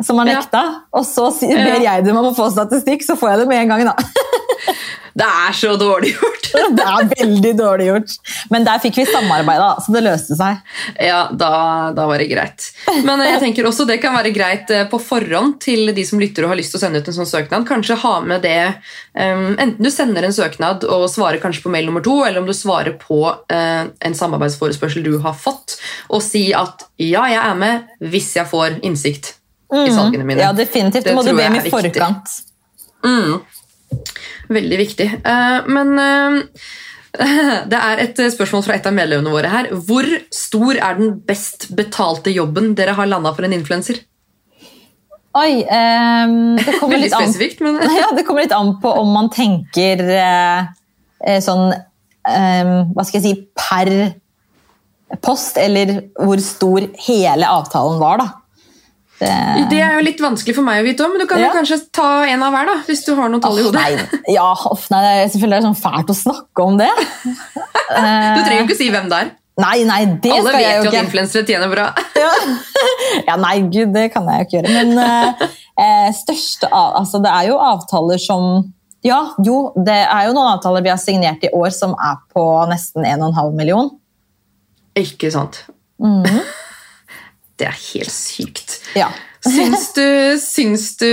[0.03, 0.39] Som har Ja.
[0.41, 0.63] nekta.
[0.93, 3.67] Og så ber jeg dem om å få statistikk, så får jeg det med en
[3.75, 3.85] gang.
[3.85, 3.95] da.
[5.13, 6.45] Det er så dårlig gjort!
[6.77, 8.13] Det er veldig dårlig gjort.
[8.51, 10.61] Men der fikk vi samarbeida, så det løste seg.
[11.03, 11.49] Ja, da,
[11.95, 12.69] da var det greit.
[13.03, 16.19] Men eh, jeg tenker også det kan være greit eh, på forhånd til de som
[16.21, 17.67] lytter og har lyst til å sende ut en sånn søknad.
[17.67, 18.55] Kanskje ha med det
[19.15, 22.47] um, Enten du sender en søknad og svarer kanskje på mail nummer to, eller om
[22.47, 25.75] du svarer på uh, en samarbeidsforespørsel du har fått,
[26.11, 29.35] og si at ja, jeg er med hvis jeg får innsikt
[29.71, 30.39] i salgene mine.
[30.39, 30.43] Mm.
[30.43, 31.07] Ja, definitivt.
[31.07, 32.37] Det må du be om i forkant.
[33.01, 33.59] forkant.
[34.51, 35.07] Veldig viktig.
[35.23, 36.69] Uh, men uh,
[37.71, 39.69] det er et eh, spørsmål fra et av medlemmene våre her.
[39.87, 43.99] Hvor stor er den best betalte jobben dere har landa for en influenser?
[45.39, 47.31] Oi, ehm, det kommer litt an
[47.63, 50.65] men ja, det kommer litt an på om man tenker eh,
[51.23, 53.93] eh, sånn ehm, Hva skal jeg si Per
[55.23, 58.27] post, eller hvor stor hele avtalen var, da.
[59.21, 61.51] Det, Det er jo litt vanskelig for meg å vite om, men du kan jo
[61.53, 63.83] kanskje ta en av hver, da, hvis du har noen tall i hodet.
[63.83, 66.89] nei, ja, off, nei, det er, selvfølgelig er det sånn fælt å snakke om det.
[67.91, 69.29] Du trenger jo ikke si hvem det er.
[69.59, 70.85] Nei, nei, det Alle skal jeg jo ikke.
[70.85, 71.87] Alle vet jo jo at influensere tjener bra.
[72.21, 72.29] Ja.
[73.27, 74.75] ja, nei, gud, det kan jeg jo ikke gjøre.
[74.77, 75.43] Men eh,
[75.83, 78.47] eh, største av, altså, det er jo avtaler som
[79.05, 82.45] Ja, jo, det er jo noen avtaler vi har signert i år som er på
[82.71, 83.91] nesten 1,5 million.
[84.97, 85.65] Ikke sant?
[86.01, 86.25] Mm.
[87.61, 88.70] Det er helt sykt.
[88.97, 89.11] Ja.
[89.41, 91.07] Syns du, syns du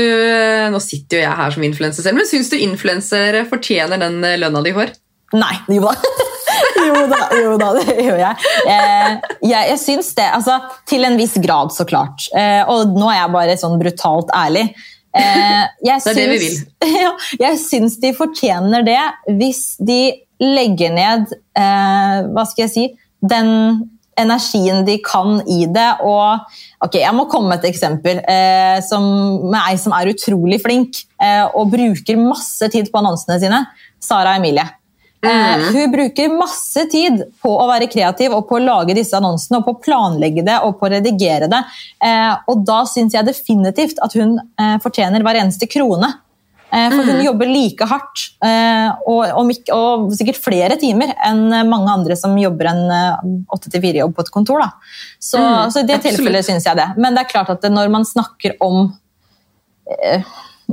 [0.68, 4.36] Nå sitter jo jeg her som influenser selv, men syns du influensere fortjener den eh,
[4.36, 4.92] lønna de får?
[5.32, 5.94] Nei, jo da.
[6.88, 8.52] jo da, jo da, det gjør jeg.
[8.68, 9.16] Eh,
[9.48, 10.28] jeg, jeg syns det.
[10.38, 10.58] Altså,
[10.88, 12.28] til en viss grad, så klart.
[12.36, 14.66] Eh, og nå er jeg bare sånn brutalt ærlig.
[15.16, 16.56] Eh, jeg Det er det vi vil.
[17.04, 19.00] Ja, jeg syns de fortjener det
[19.40, 20.00] hvis de
[20.38, 22.84] legger ned eh, Hva skal jeg si
[23.24, 23.48] Den
[24.20, 25.88] energien de kan i det.
[26.06, 29.04] Og ok, Jeg må komme med et eksempel eh, som,
[29.46, 33.62] med ei som er utrolig flink eh, og bruker masse tid på annonsene sine.
[34.02, 34.66] Sara Emilie.
[35.26, 39.58] Eh, hun bruker masse tid på å være kreativ og på å lage disse annonsene
[39.58, 41.62] og på å planlegge det og på å redigere det.
[42.06, 46.12] Eh, og da syns jeg definitivt at hun eh, fortjener hver eneste krone.
[46.70, 51.88] Eh, for hun jobber like hardt eh, og, ikke- og sikkert flere timer enn mange
[51.88, 52.82] andre som jobber en
[53.48, 54.66] åtte til fire-jobb på et kontor.
[55.18, 56.18] Så, Mm, så i det absolutt.
[56.18, 56.88] tilfellet syns jeg det.
[56.98, 58.92] Men det er klart at når man snakker om
[59.88, 60.22] eh,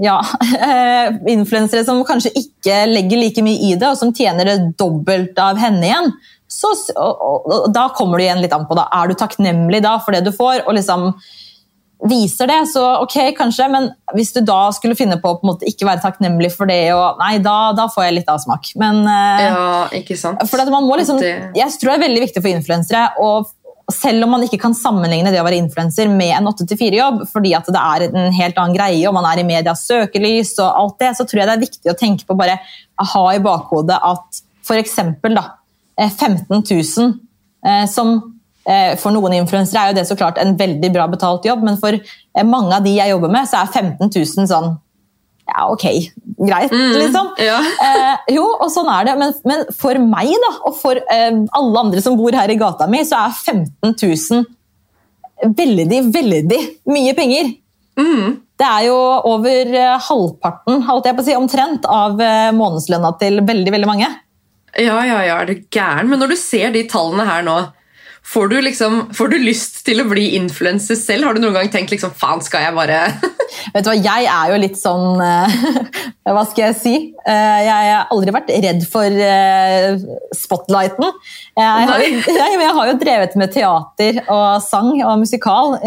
[0.03, 0.17] ja,
[0.67, 5.37] eh, influensere som kanskje ikke legger like mye i det, og som tjener det dobbelt
[5.39, 6.11] av henne igjen,
[6.51, 8.85] så, og, og, og, da kommer det igjen litt an på da.
[8.93, 11.07] Er du takknemlig da for det du får, og liksom
[12.09, 15.51] viser det, så ok, kanskje, men hvis du da skulle finne på å på en
[15.53, 18.71] måte ikke være takknemlig for det, og, nei, da, da får jeg litt avsmak.
[18.81, 19.67] Men eh, Ja,
[20.01, 20.43] ikke sant?
[20.49, 23.51] for at man må liksom, jeg tror det er veldig viktig for influensere, og
[23.93, 27.67] selv om man ikke kan sammenligne det å være influenser med en 8-4-jobb, fordi at
[27.69, 31.11] det er en helt annen greie, og man er i medias søkelys og alt det,
[31.17, 32.57] så tror jeg det er viktig å tenke på bare
[33.13, 34.41] ha i bakhodet at
[34.73, 37.13] eh, 15 000,
[37.65, 38.17] eh, som
[39.01, 41.93] for noen influensere er jo det så klart en veldig bra betalt jobb, men for
[41.93, 44.71] eh, mange av de jeg jobber med, så er 15 000 sånn,
[45.45, 45.85] ja ok,
[46.41, 47.35] greit liksom.
[47.45, 47.59] ja.
[47.85, 49.13] Eh, jo, og sånn er det.
[49.21, 52.89] Men, men for meg da, og for eh, alle andre som bor her i gata
[52.89, 57.53] mi, så er 15 000 veldig, veldig mye penger.
[57.99, 58.41] Mm.
[58.55, 58.97] Det er jo
[59.29, 63.89] over eh, halvparten holdt jeg på å si, omtrent av eh, månedslønna til veldig veldig
[63.89, 64.09] mange.
[64.75, 66.09] Ja, ja, ja, er du gæren?
[66.11, 67.59] Men når du ser de tallene her nå,
[68.25, 71.27] får du, liksom, får du lyst til å bli influenser selv?
[71.27, 72.99] Har du noen gang tenkt liksom, faen, skal jeg bare
[73.75, 75.55] Vet du hva, Jeg er jo litt sånn eh,
[76.35, 76.95] Hva skal jeg si?
[77.21, 79.93] Eh, jeg har aldri vært redd for eh,
[80.35, 81.05] spotlighten.
[81.55, 85.77] Jeg har, jo, jeg, har jo drevet med teater og sang og musikal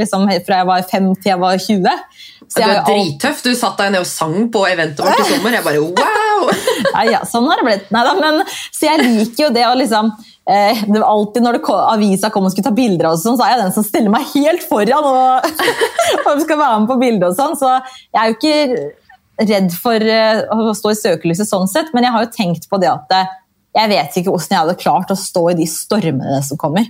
[0.00, 2.02] liksom, fra jeg var fem til jeg var 20.
[2.44, 3.42] Så Du er drittøff.
[3.46, 5.56] Du satt deg ned og sang på eventet vårt i sommer.
[5.56, 6.50] Jeg bare wow!
[6.94, 7.90] Nei, ja, sånn har det blitt.
[7.94, 8.42] Neida, men,
[8.74, 10.12] så jeg liker jo det å liksom
[10.50, 13.36] eh, det var alltid Når det ko- avisa kom og skulle ta bilder, og sånn,
[13.38, 15.48] så er jeg den som stiller meg helt foran og,
[16.28, 17.28] og skal være med på bildet.
[17.30, 17.70] og sånn, Så
[18.14, 22.14] jeg er jo ikke redd for eh, å stå i søkelyset sånn sett, men jeg
[22.14, 23.32] har jo tenkt på det at eh,
[23.74, 26.86] jeg vet ikke hvordan jeg hadde klart å stå i de stormene som kommer.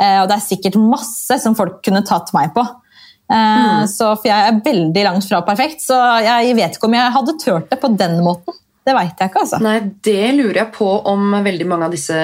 [0.00, 2.64] Eh, og det er sikkert masse som folk kunne tatt meg på.
[3.28, 7.12] Eh, så, for jeg er veldig langt fra perfekt, så jeg vet ikke om jeg
[7.18, 8.56] hadde turt det på den måten.
[8.84, 9.58] Det veit jeg ikke, altså.
[9.64, 12.16] Nei, Det lurer jeg på om veldig mange av disse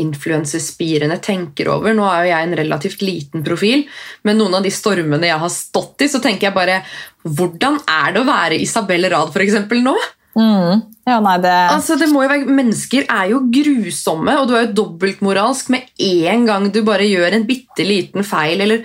[0.00, 1.94] influenserspirene tenker over.
[1.96, 3.86] Nå er jo jeg en relativt liten profil,
[4.28, 6.82] men noen av de stormene jeg har stått i, så tenker jeg bare
[7.24, 9.96] Hvordan er det å være Isabel Rad eksempel, nå?
[10.36, 10.82] Mm.
[11.06, 11.52] Ja, nei, det...
[11.72, 15.88] Altså, det må jo være, Mennesker er jo grusomme, og du er jo dobbeltmoralsk med
[16.04, 18.60] en gang du bare gjør en bitte liten feil.
[18.66, 18.84] eller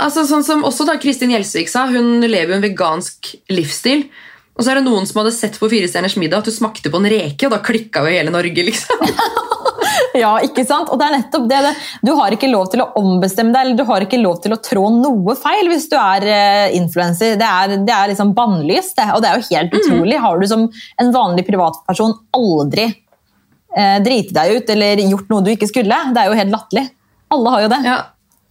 [0.00, 4.06] altså sånn som også da Kristin Gjelsvik sa, Hun lever jo en vegansk livsstil.
[4.60, 6.92] Og så er det noen som hadde sett på Fire stjerners middag at du smakte
[6.92, 8.68] på en reke, og da klikka jo hele Norge.
[8.68, 9.06] liksom.
[10.14, 10.90] Ja, ikke sant?
[10.90, 11.70] Og det er nettopp det, det.
[12.06, 14.58] Du har ikke lov til å ombestemme deg, eller du har ikke lov til å
[14.62, 17.36] trå noe feil hvis du er uh, influenser.
[17.40, 19.06] Det er, det er liksom bannlyst, det.
[19.14, 19.78] Og det er jo helt mm.
[19.80, 20.18] utrolig.
[20.24, 20.66] Har du som
[21.02, 26.00] en vanlig privatperson aldri uh, driti deg ut eller gjort noe du ikke skulle?
[26.10, 26.86] Det er jo helt latterlig.
[27.30, 27.80] Alle har jo det.
[27.86, 27.98] Ja,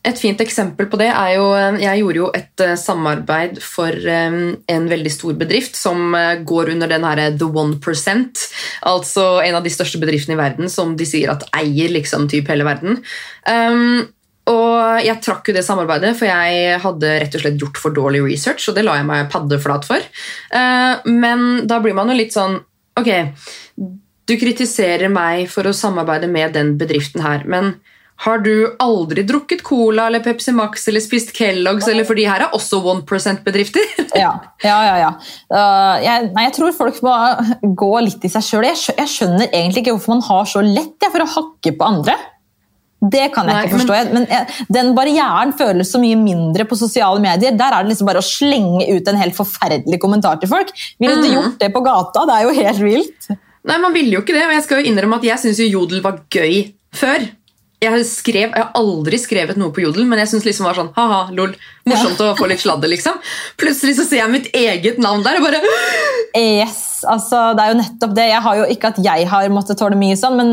[0.08, 3.92] et fint eksempel på det er jo eh, Jeg gjorde jo et eh, samarbeid for
[3.92, 4.38] eh,
[4.72, 6.16] en veldig stor bedrift som
[6.48, 8.46] går under den her The One Percent.
[8.88, 12.48] Altså en av de største bedriftene i verden som de sier at eier liksom typ
[12.52, 13.02] hele verden.
[13.44, 14.08] Um,
[14.50, 18.24] og jeg trakk jo det samarbeidet, for jeg hadde rett og slett gjort for dårlig
[18.26, 20.08] research, og det la jeg meg paddeflat for.
[20.50, 22.62] Uh, men da blir man jo litt sånn
[23.00, 23.08] Ok,
[24.28, 27.78] du kritiserer meg for å samarbeide med den bedriften her, men
[28.20, 28.54] har du
[28.84, 31.88] aldri drukket Cola eller Pepsi Max eller spist Kellogg's?
[31.88, 33.94] eller For de her er også 1 %-bedrifter.
[34.24, 34.98] ja, ja, ja.
[35.06, 35.12] ja.
[35.48, 37.14] Uh, jeg, nei, jeg tror folk må
[37.80, 38.68] gå litt i seg sjøl.
[38.68, 42.18] Jeg, jeg, skjønner egentlig ikke hvorfor man har så lett for å hakke på andre.
[43.00, 44.00] Det kan jeg nei, ikke forstå.
[44.12, 47.56] Men, men den barrieren føles så mye mindre på sosiale medier.
[47.56, 50.76] Der er det liksom bare å slenge ut en helt forferdelig kommentar til folk.
[51.00, 51.36] Ville du mm.
[51.38, 52.28] gjort det på gata?
[52.28, 53.32] Det er jo helt vilt.
[53.70, 54.44] Nei, man ville jo ikke det.
[54.50, 56.66] Og jeg skal jo innrømme at jeg syns Jodel var gøy
[57.00, 57.30] før
[57.80, 60.92] jeg, skrev, jeg har aldri skrevet noe på Jodel, men jeg syns liksom var sånn
[60.98, 61.54] ha-ha, lol,
[61.88, 62.34] morsomt ja.
[62.34, 62.92] å få litt sladder.
[62.92, 63.16] liksom.
[63.60, 65.64] Plutselig så ser jeg mitt eget navn der og bare
[66.36, 68.30] Yes, altså det er jo nettopp det.
[68.34, 70.52] Jeg har jo Ikke at jeg har måttet tåle mye sånn, men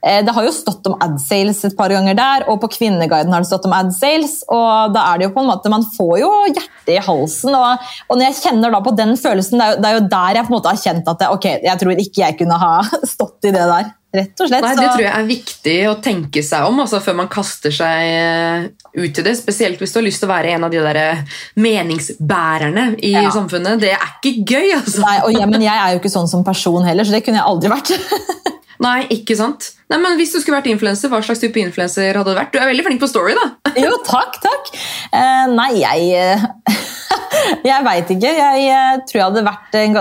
[0.00, 3.44] eh, det har jo stått om adsales et par ganger der, og på Kvinneguiden har
[3.44, 4.40] det stått om adsales.
[4.48, 7.52] og da er det jo på en måte, Man får jo hjertet i halsen.
[7.52, 10.06] Og, og, når jeg kjenner da på den følelsen, det er, jo, det er jo
[10.16, 12.62] der jeg på en måte har kjent at det, ok, jeg tror ikke jeg kunne
[12.64, 12.76] ha
[13.14, 13.98] stått i det der.
[14.12, 14.64] Rett og slett.
[14.64, 18.08] Nei, Det tror jeg er viktig å tenke seg om altså, før man kaster seg
[18.12, 18.66] eh,
[19.00, 19.32] ut i det.
[19.38, 21.22] Spesielt hvis du har lyst til å være en av de der eh,
[21.64, 23.30] meningsbærerne i ja.
[23.32, 23.80] samfunnet.
[23.80, 25.00] Det er ikke gøy, altså!
[25.06, 27.40] Nei, og, ja, Men jeg er jo ikke sånn som person heller, så det kunne
[27.40, 27.94] jeg aldri vært.
[28.84, 29.72] Nei, ikke sant?
[29.88, 32.52] Nei, men Hvis du skulle vært influenser, hva slags type influenser hadde du vært?
[32.52, 33.48] Du er veldig flink på story, da.
[33.84, 34.72] jo, takk, takk.
[35.08, 36.10] Uh, nei, jeg
[37.68, 38.28] Jeg veit ikke.
[38.28, 39.92] Jeg tror jeg hadde vært Jeg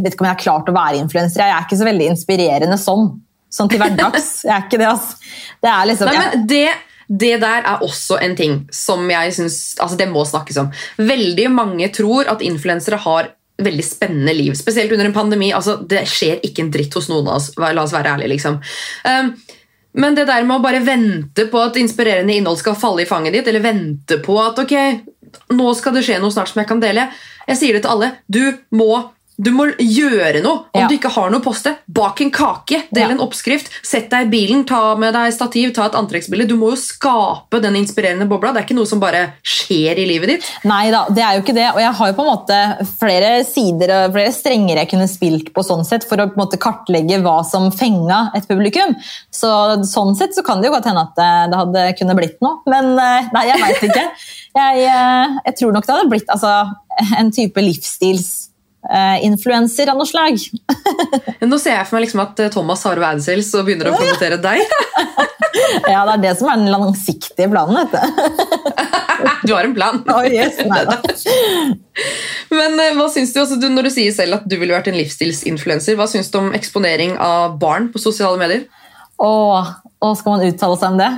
[0.00, 1.42] vet ikke om jeg har klart å være influenser.
[1.44, 3.10] Jeg er ikke så veldig inspirerende sånn
[3.50, 4.30] sånn til hverdags.
[4.46, 5.34] Jeg er ikke det, altså.
[5.60, 6.64] Det er liksom Nei, men det,
[7.10, 10.72] det der er også en ting som jeg syns altså Det må snakkes om.
[10.96, 14.54] Veldig mange tror at influensere har veldig spennende liv.
[14.56, 15.52] Spesielt under en pandemi.
[15.52, 17.50] altså Det skjer ikke en dritt hos noen av oss.
[17.60, 18.60] La oss være ærlige, liksom.
[19.04, 19.34] Um,
[20.00, 23.34] men det der med å bare vente på at inspirerende innhold skal falle i fanget
[23.34, 24.74] ditt, eller vente på at ok,
[25.54, 27.04] nå skal det skje noe snart som jeg kan dele
[27.48, 28.12] Jeg sier det til alle.
[28.30, 28.42] Du
[28.76, 30.66] må du må gjøre noe.
[30.74, 30.88] Om ja.
[30.90, 33.10] du ikke har noe poste, bak en kake, del ja.
[33.14, 36.48] en oppskrift, sett deg i bilen, ta med deg stativ, ta et antrekksbilde.
[36.50, 38.52] Du må jo skape den inspirerende bobla.
[38.52, 40.50] Det er ikke noe som bare skjer i livet ditt.
[40.68, 41.68] Nei da, det er jo ikke det.
[41.72, 42.60] Og jeg har jo på en måte
[43.00, 46.44] flere sider og flere strenger jeg kunne spilt på sånn sett for å på en
[46.44, 48.92] måte kartlegge hva som fenga et publikum.
[49.32, 49.50] Så
[49.88, 51.16] sånn sett så kan det jo godt hende at
[51.50, 52.60] det hadde kunne blitt noe.
[52.70, 54.06] Men eh, nei, jeg veit ikke.
[54.50, 56.50] Jeg, eh, jeg, tror nok det hadde blitt altså,
[57.20, 58.49] en type livsstils
[59.22, 60.40] influenser av noe slag.
[61.50, 64.38] Nå ser jeg for meg liksom at eh, Thomas har Adsales og begynner å promotere
[64.40, 64.62] deg.
[65.92, 67.76] ja, det er det som er den langsiktige planen.
[67.76, 68.00] vet du.
[69.48, 70.00] du har en plan.
[70.08, 70.60] Oh, yes,
[72.50, 74.88] Men uh, hva syns du, altså, du, når du sier selv at du ville vært
[74.92, 78.64] en livsstilsinfluenser, hva syns du om eksponering av barn på sosiale medier?
[79.20, 81.10] Åh, åh skal man uttale seg om det?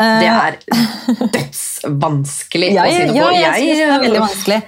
[0.00, 0.54] Det er
[1.36, 3.18] dødsvanskelig ja, å si det på.
[3.20, 4.60] Ja, jeg, jeg synes det er veldig vanskelig.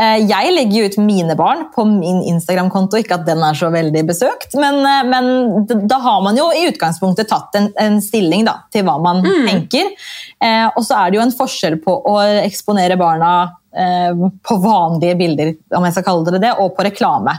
[0.00, 3.68] Eh, jeg legger jo ut mine barn på min Instagram-konto, ikke at den er så
[3.72, 8.46] veldig besøkt, men, eh, men da har man jo i utgangspunktet tatt en, en stilling
[8.48, 9.44] da, til hva man mm.
[9.50, 9.92] tenker.
[10.40, 13.34] Eh, og så er det jo en forskjell på å eksponere barna
[13.76, 17.36] eh, på vanlige bilder, om jeg skal kalle det det, og på reklame.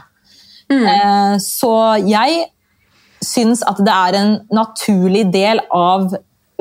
[0.70, 0.84] Mm.
[0.86, 1.74] Eh, så
[2.06, 2.44] jeg
[3.22, 6.12] syns at det er en naturlig del av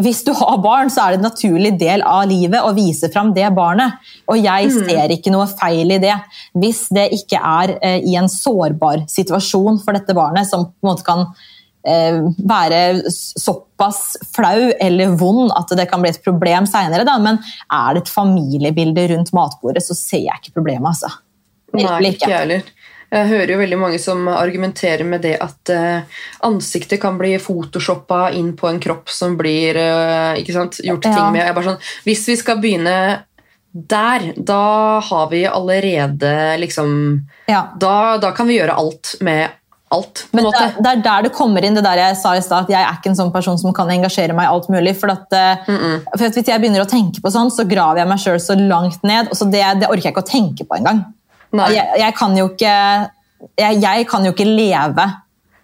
[0.06, 3.34] hvis du har barn, så er det en naturlig del av livet å vise fram
[3.36, 3.99] det barnet.
[4.32, 4.78] Og jeg mm.
[4.88, 6.18] ser ikke noe feil i det,
[6.58, 10.91] hvis det ikke er eh, i en sårbar situasjon for dette barnet, som på en
[10.91, 11.26] måte kan
[11.88, 14.04] eh, være såpass
[14.36, 17.08] flau eller vond at det kan bli et problem seinere.
[17.24, 21.12] Men er det et familiebilde rundt matbordet, så ser jeg ikke problemet, altså.
[21.72, 22.28] Virkelig ikke.
[22.28, 22.81] Nei, ikke
[23.12, 28.30] jeg hører jo veldig mange som argumenterer med det at uh, ansiktet kan bli photoshoppa
[28.38, 29.76] inn på en kropp som blir
[30.39, 31.18] ikke sant, gjort ja.
[31.18, 31.43] ting med.
[31.43, 32.95] Jeg bare sånn, hvis vi skal begynne
[33.72, 37.72] der, da har vi allerede liksom ja.
[37.80, 39.49] da, da, kan vi gjøre alt med
[39.91, 40.26] alt.
[40.32, 42.74] Men det, det er der det kommer inn det der jeg sa i stad, at
[42.74, 44.95] jeg er ikke en sånn person som kan engasjere meg i alt mulig.
[44.99, 48.12] For, at, eh, for at Hvis jeg begynner å tenke på sånn, så graver jeg
[48.12, 49.32] meg sjøl så langt ned.
[49.32, 51.03] og så det, det orker jeg ikke å tenke på engang.
[51.52, 52.76] Jeg, jeg, kan jo ikke,
[53.60, 55.08] jeg, jeg kan jo ikke leve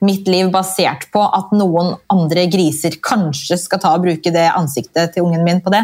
[0.06, 5.16] mitt liv basert på at noen andre griser kanskje skal ta og bruke det ansiktet
[5.16, 5.84] til ungen min på det.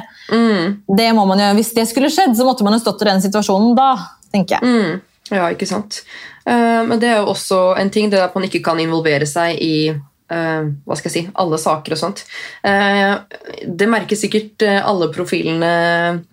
[0.85, 3.23] det må man jo, hvis det skulle skjedd, så måtte man jo stått i den
[3.23, 3.89] situasjonen da,
[4.33, 4.69] tenker jeg.
[4.69, 5.01] Mm.
[5.33, 6.03] Ja, ikke sant.
[6.43, 9.61] Uh, men det er jo også en ting, det at man ikke kan involvere seg
[9.63, 12.25] i uh, hva skal jeg si, alle saker og sånt.
[12.65, 13.23] Uh,
[13.63, 15.71] det merker sikkert alle profilene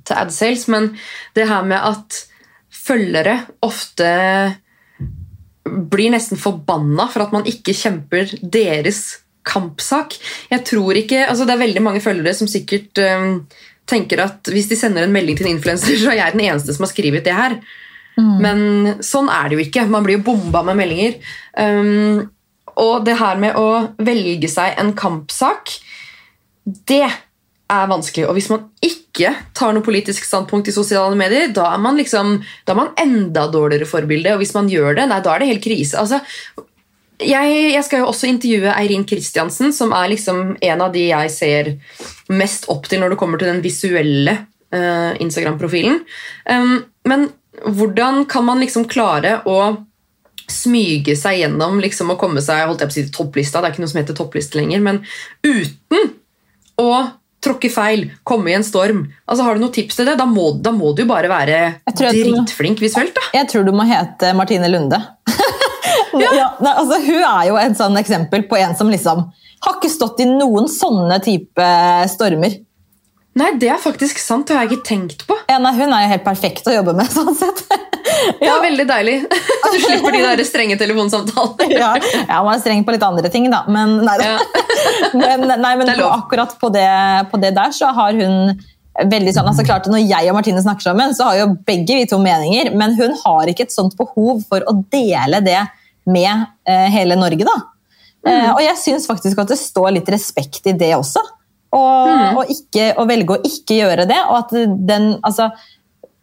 [0.05, 0.93] til AdSales, men
[1.39, 2.25] det her med at
[2.91, 4.11] følgere ofte
[5.65, 10.17] blir nesten forbanna for at man ikke kjemper deres kampsak.
[10.51, 13.45] Jeg tror ikke, altså Det er veldig mange følgere som sikkert um,
[13.89, 16.75] tenker at hvis de sender en melding til en influenser, så er jeg den eneste
[16.75, 17.61] som har skrevet det her.
[18.21, 19.87] Men sånn er det jo ikke.
[19.89, 21.17] Man blir jo bomba med meldinger.
[21.57, 22.29] Um,
[22.81, 25.73] og det her med å velge seg en kampsak,
[26.89, 27.07] det
[27.71, 28.27] er vanskelig.
[28.29, 32.39] Og hvis man ikke tar noe politisk standpunkt i sosiale medier, da er man liksom,
[32.67, 34.35] da er man enda dårligere forbilde.
[34.35, 36.01] Og hvis man gjør det, nei, da er det helt krise.
[36.01, 36.21] Altså,
[37.21, 41.35] jeg, jeg skal jo også intervjue Eirin Kristiansen, som er liksom en av de jeg
[41.35, 41.75] ser
[42.33, 44.39] mest opp til når det kommer til den visuelle
[44.73, 46.01] uh, Instagram-profilen.
[46.49, 47.29] Um, men
[47.67, 49.61] hvordan kan man liksom klare å
[50.51, 53.61] smyge seg gjennom liksom, å komme seg holdt jeg på å si, topplista?
[53.61, 55.03] Det er ikke noe som heter toppliste lenger, men
[55.47, 56.15] uten
[56.81, 56.91] å
[57.41, 59.05] tråkke feil, komme i en storm.
[59.25, 60.17] Altså, har du noen tips til det?
[60.21, 61.61] Da må, da må du jo bare være
[61.97, 63.15] dritflink visuelt.
[63.17, 63.27] da.
[63.39, 65.01] Jeg tror du må hete Martine Lunde.
[66.21, 66.51] ja.
[66.61, 69.29] nei, altså, hun er jo et sånn eksempel på en som liksom
[69.61, 71.71] har ikke stått i noen sånne type
[72.13, 72.61] stormer.
[73.41, 74.49] Nei, det er faktisk sant.
[74.49, 75.37] Det har jeg ikke tenkt på.
[75.49, 77.65] Ja, nei, hun er jo helt perfekt å jobbe med, sånn sett.
[78.41, 79.17] Er veldig deilig.
[79.31, 81.69] At Du slipper de der strenge telefonsamtalene.
[81.77, 83.63] ja, ja, man er streng på litt andre ting, da.
[83.71, 84.37] Men, nei, Ja.
[85.21, 86.91] men, nei, men er akkurat på det,
[87.33, 88.55] på det der så har hun
[89.01, 92.07] veldig sånn, altså klart Når jeg og Martine snakker sammen, så har jo begge vi
[92.11, 95.61] to meninger, men hun har ikke et sånt behov for å dele det
[96.11, 97.47] med eh, hele Norge.
[97.47, 97.59] da.
[98.27, 101.23] Eh, og jeg syns faktisk at det står litt respekt i det også.
[101.71, 104.19] Og, og, ikke, å velge å ikke gjøre det.
[104.27, 104.55] og at
[104.89, 105.51] den, altså,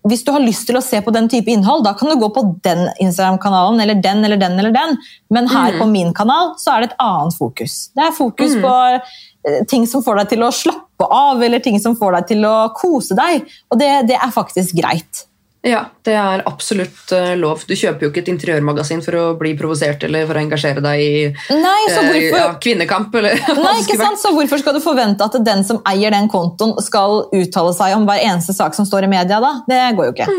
[0.10, 2.30] hvis du har lyst til å se på den type innhold, da kan du gå
[2.34, 4.98] på den Instagram-kanalen, eller den eller den eller den.
[5.34, 7.78] Men her på min kanal så er det et annet fokus.
[7.96, 11.80] Det er fokus på eh, ting som får deg til å slappe av, eller ting
[11.84, 13.48] som får deg til å kose deg.
[13.72, 15.27] Og det, det er faktisk greit.
[15.66, 17.64] Ja, det er absolutt eh, lov.
[17.68, 21.02] Du kjøper jo ikke et interiørmagasin for å bli provosert eller for å engasjere deg
[21.02, 21.14] i
[21.50, 22.38] Nei, så eh, hvorfor...
[22.38, 23.16] ja, kvinnekamp.
[23.18, 24.22] Eller Nei, ikke sant?
[24.22, 28.06] Så hvorfor skal du forvente at den som eier den kontoen, skal uttale seg om
[28.08, 29.42] hver eneste sak som står i media?
[29.44, 29.54] da?
[29.68, 30.30] Det går jo ikke.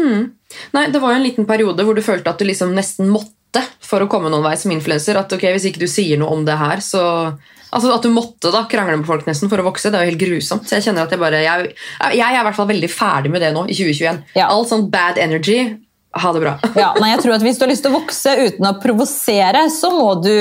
[0.76, 3.64] Nei, Det var jo en liten periode hvor du følte at du liksom nesten måtte
[3.84, 5.18] for å komme noen vei som influenser.
[5.18, 7.02] At ok, hvis ikke du sier noe om det her, så
[7.70, 10.12] Altså At du måtte da krangle med folk nesten for å vokse, det er jo
[10.12, 10.68] helt grusomt.
[10.68, 11.74] Så jeg kjenner at jeg bare Jeg,
[12.16, 14.24] jeg er i hvert fall veldig ferdig med det nå i 2021.
[14.38, 14.48] Ja.
[14.48, 15.60] All sånn bad energy,
[16.18, 16.56] ha det bra.
[16.78, 19.66] Ja, nei, jeg tror at Hvis du har lyst til å vokse uten å provosere,
[19.74, 20.34] så må du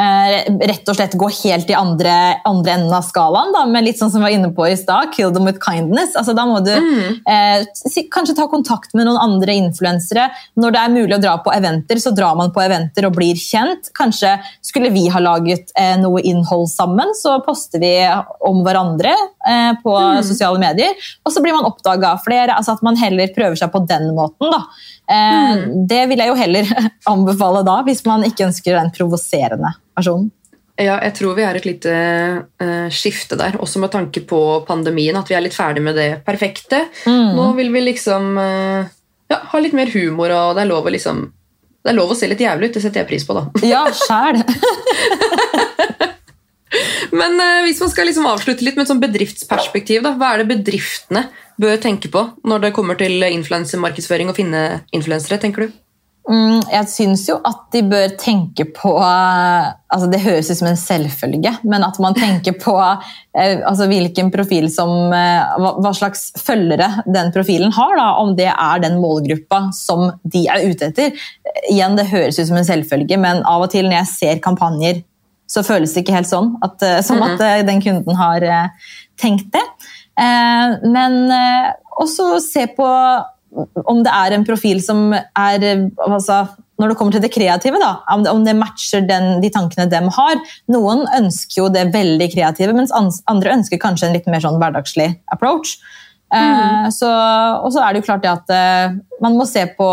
[0.00, 2.12] rett og slett gå helt i andre,
[2.48, 3.52] andre enden av skalaen.
[3.54, 6.14] Da, med litt sånn som vi var inne på i stad, kill them with kindness.
[6.18, 10.28] Altså, da må du eh, si, kanskje ta kontakt med noen andre influensere.
[10.60, 13.38] Når det er mulig å dra på eventer, så drar man på eventer og blir
[13.40, 13.92] kjent.
[13.96, 17.94] Kanskje skulle vi ha laget eh, noe innhold sammen, så poster vi
[18.46, 19.12] om hverandre
[19.48, 19.94] eh, på
[20.26, 20.92] sosiale medier.
[21.24, 22.56] Og så blir man oppdaga av flere.
[22.56, 24.50] altså At man heller prøver seg på den måten.
[24.52, 24.60] da.
[25.10, 26.74] Eh, Det vil jeg jo heller
[27.14, 30.30] anbefale da, hvis man ikke ønsker den provoserende versjonen.
[30.80, 34.38] Ja, jeg tror vi er et lite eh, skifte der, også med tanke på
[34.68, 35.16] pandemien.
[35.20, 36.86] At vi er litt ferdig med det perfekte.
[37.06, 41.26] Nå vil vi liksom ja, ha litt mer humor, og det er lov å liksom
[41.80, 43.32] det er lov å se litt jævlig ut, det setter jeg pris på.
[43.32, 43.46] da.
[43.64, 44.42] Ja, sjæl.
[47.16, 50.42] Men eh, hvis man skal liksom avslutte litt med et sånn bedriftsperspektiv, da, hva er
[50.42, 51.26] det bedriftene
[51.60, 54.64] bør tenke på når det kommer til influensermarkedsføring og finne
[54.96, 55.40] influensere?
[55.42, 55.78] tenker du?
[56.30, 60.68] Mm, jeg syns jo at de bør tenke på eh, altså Det høres ut som
[60.68, 66.28] en selvfølge, men at man tenker på eh, altså hvilken profil som eh, hva, slags
[66.38, 67.96] følgere den profilen har.
[67.98, 71.16] Da, om det er den målgruppa som de er ute etter.
[71.72, 75.02] Igjen, det høres ut som en selvfølge, men av og til når jeg ser kampanjer,
[75.50, 76.54] så føles det ikke helt sånn.
[76.64, 79.66] At, eh, som at eh, den kunden har eh, tenkt det.
[80.20, 81.14] Men
[82.02, 82.86] også se på
[83.88, 85.62] om det er en profil som er
[86.04, 86.42] altså,
[86.76, 90.42] Når det kommer til det kreative, da, om det, matcher den, de tankene de har.
[90.68, 95.08] Noen ønsker jo det veldig kreative, mens andre ønsker kanskje en litt mer sånn hverdagslig
[95.32, 95.78] approach.
[96.36, 97.10] Eh, så,
[97.64, 99.88] og så er det jo klart det at man må se på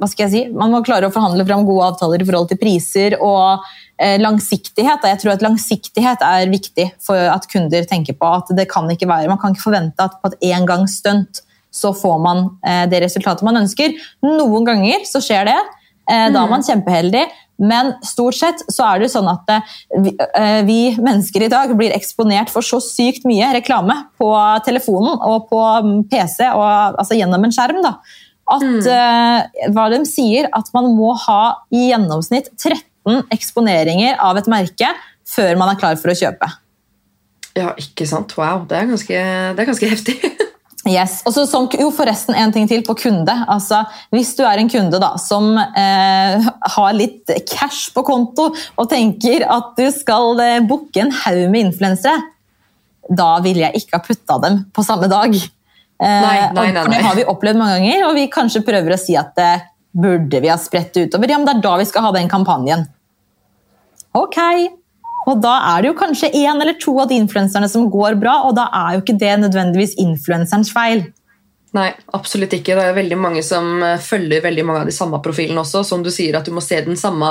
[0.00, 2.60] hva skal jeg si, man må klare å forhandle fram gode avtaler i forhold til
[2.60, 3.66] priser og
[4.00, 5.04] eh, langsiktighet.
[5.12, 9.10] Jeg tror at langsiktighet er viktig for at kunder tenker på at det kan ikke
[9.10, 13.46] være, man kan ikke forvente at på et engangsstunt så får man eh, det resultatet
[13.46, 13.94] man ønsker.
[14.26, 15.60] Noen ganger så skjer det.
[16.10, 17.28] Eh, da er man kjempeheldig.
[17.60, 19.50] Men stort sett så er det sånn at
[20.00, 20.14] vi,
[20.64, 24.30] vi, mennesker i dag blir eksponert for så sykt mye reklame på
[24.64, 27.98] telefonen og på mm, PC, og, altså gjennom en skjerm, da,
[28.50, 28.80] at mm.
[28.86, 31.42] uh, hva de sier, at man må ha
[31.72, 34.90] i gjennomsnitt 13 eksponeringer av et merke
[35.30, 36.50] før man er klar for å kjøpe.
[37.58, 38.34] Ja, ikke sant.
[38.38, 40.20] Wow, det er ganske, det er ganske heftig.
[40.88, 41.18] Yes.
[41.28, 43.34] Og så som, jo, forresten en ting til på kunde.
[43.52, 43.82] Altså,
[44.14, 49.44] hvis du er en kunde da, som eh, har litt cash på konto og tenker
[49.44, 52.16] at du skal eh, booke en haug med influensere,
[53.10, 55.36] da ville jeg ikke ha putta dem på samme dag.
[56.00, 58.96] Eh, nei, nei, nei, for det har vi opplevd mange ganger, og vi kanskje prøver
[58.96, 59.68] å si at det eh,
[60.00, 61.28] burde vi ha spredt utover.
[61.28, 62.86] Ja, men det er da vi skal ha den kampanjen.
[64.16, 64.38] Ok,
[65.28, 68.40] og da er det jo kanskje én eller to av de influenserne som går bra,
[68.48, 71.04] og da er jo ikke det nødvendigvis influenserens feil.
[71.76, 72.74] Nei, absolutt ikke.
[72.74, 75.84] Det er veldig mange som eh, følger veldig mange av de samme profilene også.
[75.86, 77.28] Som du sier, at du må se den samme,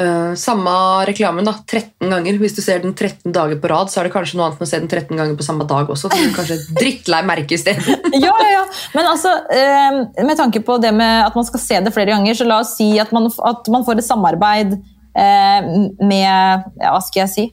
[0.00, 0.74] uh, samme
[1.08, 2.38] reklamen da, 13 ganger.
[2.42, 4.68] Hvis du ser den 13 dager på rad, så er det kanskje noe annet enn
[4.68, 6.10] å se den 13 ganger på samme dag også.
[6.12, 8.00] Så kanskje drittlei merke isteden.
[8.26, 8.62] ja, ja, ja.
[8.96, 12.38] Men altså, uh, med tanke på det med at man skal se det flere ganger,
[12.38, 14.80] så la oss si at man, at man får et samarbeid
[15.16, 15.70] Eh,
[16.06, 17.46] med ja, Hva skal jeg si?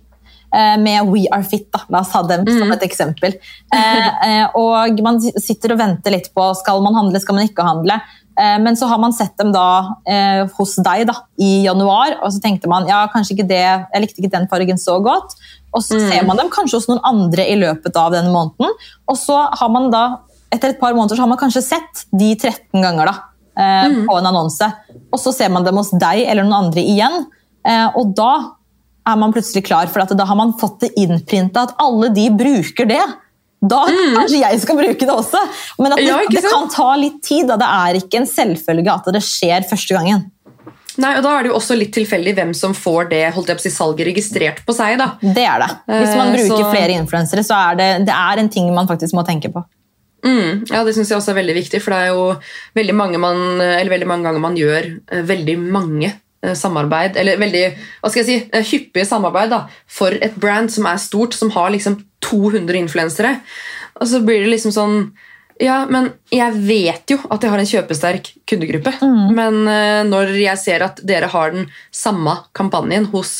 [0.53, 1.67] Eh, med We Are Fit.
[1.73, 1.83] Da.
[1.93, 2.75] La oss ha dem som mm.
[2.77, 3.37] et eksempel.
[3.73, 7.99] Eh, og man sitter og venter litt på skal man handle, skal man ikke handle.
[8.37, 12.41] Men så har man sett dem da eh, hos deg da, i januar, og så
[12.43, 15.33] tenkte man ja, kanskje ikke det, jeg likte ikke den fargen så godt.
[15.73, 16.05] Og så mm.
[16.11, 18.75] ser man dem kanskje hos noen andre i løpet av denne måneden.
[19.09, 20.03] Og så har man da,
[20.53, 23.15] etter et par måneder så har man kanskje sett de 13 ganger da,
[23.57, 23.99] eh, mm.
[24.09, 24.69] på en annonse.
[25.11, 27.25] Og så ser man dem hos deg eller noen andre igjen.
[27.67, 28.31] Eh, og da
[29.07, 32.89] er man plutselig klar, for da har man fått det innprinta at alle de bruker
[32.89, 33.03] det.
[33.59, 34.15] Da mm.
[34.17, 35.43] kanskje jeg skal bruke det også.
[35.81, 37.47] Men det, ja, det, kan ta litt tid.
[37.49, 37.59] Da.
[37.61, 40.27] Det er ikke en selvfølge at det skjer første gangen.
[40.97, 43.59] Nei, og Da er det jo også litt tilfeldig hvem som får det holdt jeg
[43.59, 44.97] på å si, salget registrert på seg.
[45.01, 45.11] da.
[45.21, 45.71] Det er det.
[45.93, 46.69] Hvis man eh, bruker så...
[46.73, 49.61] flere influensere, så er det, det er en ting man faktisk må tenke på.
[50.25, 52.23] Mm, ja, Det synes jeg også er veldig viktig, for det er jo
[52.75, 56.26] veldig mange, man, veldig mange ganger man gjør eh, veldig mange Eh,
[56.57, 57.63] samarbeid, eller veldig
[58.01, 61.51] hva skal jeg si, eh, hyppige samarbeid da, for et brand som er stort, som
[61.55, 63.39] har liksom 200 influensere.
[63.97, 64.99] Og så blir det liksom sånn
[65.57, 68.91] Ja, men jeg vet jo at jeg har en kjøpesterk kundegruppe.
[69.01, 69.23] Mm.
[69.33, 73.39] Men uh, når jeg ser at dere har den samme kampanjen hos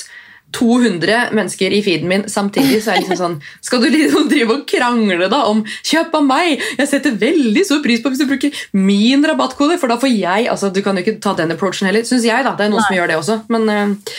[0.56, 3.36] 200 mennesker i feeden min samtidig, så er det liksom sånn
[3.66, 6.64] Skal du liksom drive og krangle da om 'kjøp av meg'?
[6.80, 10.48] Jeg setter veldig stor pris på hvis du bruker min rabattkode, for da får jeg
[10.48, 12.44] altså Du kan jo ikke ta den approachen heller, syns jeg.
[12.44, 12.88] da, Det er noen nei.
[12.88, 13.42] som gjør det også.
[13.50, 14.14] Men uh,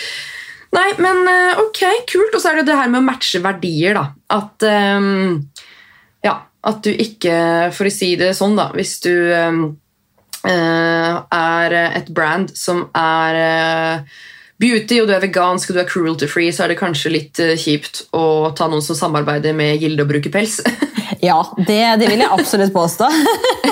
[0.69, 2.35] Nei, men uh, ok, kult.
[2.35, 4.13] Og så er det det her med å matche verdier, da.
[4.29, 5.49] At um,
[6.25, 9.63] Ja, at du ikke For å si det sånn, da Hvis du um,
[10.45, 14.03] uh, er et brand som er
[14.59, 17.55] beauty, og du er vegansk og du er cruelty-free, så er det kanskje litt uh,
[17.59, 20.59] kjipt å ta noen som samarbeider med Gilde og bruker pels.
[21.29, 23.11] ja, det, det, vil jeg absolutt påstå.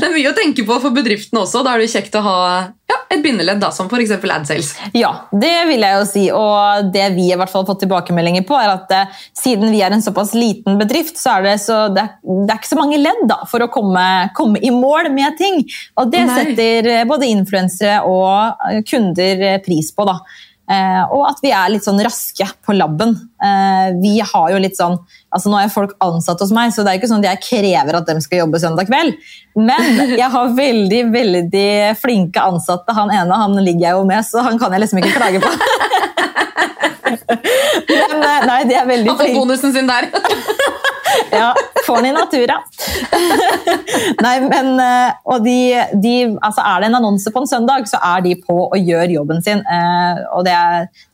[0.00, 1.62] det er mye å tenke på for bedriftene også.
[1.64, 2.38] Da er det kjekt å ha
[2.86, 4.12] ja, et bindeledd, da, som f.eks.
[4.14, 4.70] AdSales.
[4.94, 6.24] Ja, det vil jeg jo si.
[6.34, 9.82] Og det vi i hvert fall har fått tilbakemeldinger på, er at eh, siden vi
[9.82, 13.00] er en såpass liten bedrift, så er det, så, det, det er ikke så mange
[13.02, 14.06] ledd da, for å komme,
[14.38, 15.64] komme, i mål med ting.
[15.98, 16.38] Og det Nei.
[16.40, 20.06] setter eh, både influensere og eh, kunder pris på.
[20.08, 20.20] da.
[20.66, 23.12] Eh, og at vi er litt sånn raske på labben.
[23.38, 24.96] Eh, vi har jo litt sånn,
[25.30, 28.00] altså Nå er folk ansatt hos meg, så det er ikke sånn at jeg krever
[28.00, 29.14] at de skal jobbe søndag kveld.
[29.56, 32.96] Men jeg har veldig veldig flinke ansatte.
[32.98, 35.54] Han ene han ligger jeg jo med, så han kan jeg liksom ikke klage på.
[37.86, 39.22] Men eh, nei, de er veldig flinke.
[39.22, 40.10] Han får bonusen sin der.
[41.40, 41.52] ja,
[41.86, 42.58] får den i natura.
[44.24, 45.56] Nei, men eh, Og de,
[46.02, 49.12] de, altså Er det en annonse på en søndag, så er de på og gjør
[49.18, 49.60] jobben sin.
[49.60, 50.56] Eh, og det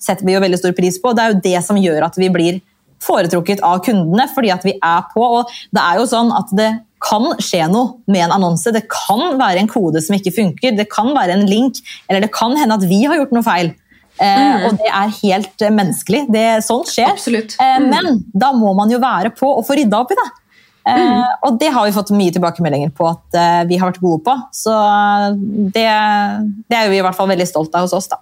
[0.00, 1.14] setter vi jo veldig stor pris på.
[1.16, 2.60] Det er jo det som gjør at vi blir
[3.02, 5.22] foretrukket av kundene, fordi at vi er på.
[5.22, 6.70] Og det er jo sånn at det
[7.02, 8.72] kan skje noe med en annonse.
[8.74, 12.32] Det kan være en kode som ikke funker, det kan være en link, eller det
[12.34, 13.72] kan hende at vi har gjort noe feil.
[14.20, 14.66] Eh, mm.
[14.68, 16.26] Og det er helt menneskelig.
[16.32, 17.16] Det, sånt skjer.
[17.58, 17.88] Mm.
[17.90, 20.28] Men da må man jo være på og få rydda opp i det.
[20.82, 21.22] Mm.
[21.46, 23.36] Og det har vi fått mye tilbakemeldinger på at
[23.68, 24.34] vi har vært gode på.
[24.56, 24.74] Så
[25.76, 25.86] det,
[26.66, 28.10] det er vi i hvert fall veldig stolt av hos oss.
[28.10, 28.18] da.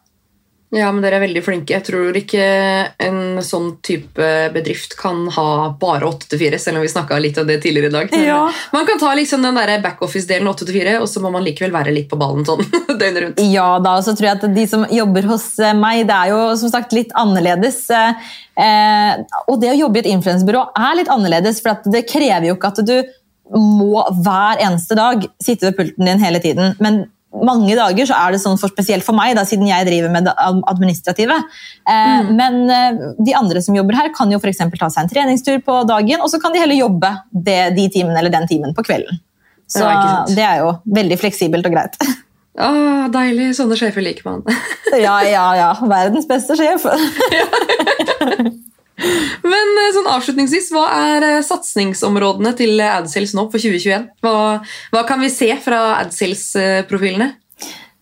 [0.71, 1.75] Ja, men dere er veldig flinke.
[1.75, 2.43] Jeg tror ikke
[3.03, 5.47] en sånn type bedrift kan ha
[5.81, 8.15] bare 8 til 4, selv om vi snakka litt om det tidligere i dag.
[8.23, 8.45] Ja.
[8.71, 11.95] Man kan ta liksom den backoffice-delen 8 til 4, og så må man likevel være
[11.97, 12.63] litt på ballen sånn
[13.01, 13.43] døgnet rundt.
[13.51, 16.35] Ja da, og så tror jeg at de som jobber hos eh, meg, det er
[16.37, 17.83] jo som sagt litt annerledes.
[17.91, 22.07] eh, eh, Og det å jobbe i et influensebyrå er litt annerledes, for at det
[22.11, 23.01] krever jo ikke at du
[23.59, 26.77] må hver eneste dag sitte ved pulten din hele tiden.
[26.79, 30.11] Men mange dager så er det sånn, for spesielt for meg, da, siden jeg driver
[30.11, 30.35] med det
[30.71, 31.37] administrative.
[31.89, 34.59] Eh, Men eh, de andre som jobber her, kan jo f.eks.
[34.79, 38.19] ta seg en treningstur på dagen, og så kan de heller jobbe det, de timene
[38.19, 39.21] eller den timen på kvelden.
[39.71, 41.95] Så Ja, ikke det er jo veldig fleksibelt og greit.
[42.59, 43.53] Ah, deilig.
[43.57, 44.43] Sånne sjefer liker man.
[45.07, 45.69] Ja, ja, ja.
[45.87, 46.83] Verdens beste sjef.
[49.53, 54.09] Men eh, sånn avslutningsvis, hva er eh, satsingsområdene til AdSales nå for 2021?
[54.25, 54.35] Hva,
[54.95, 57.33] hva kan vi se fra AdSales-profilene?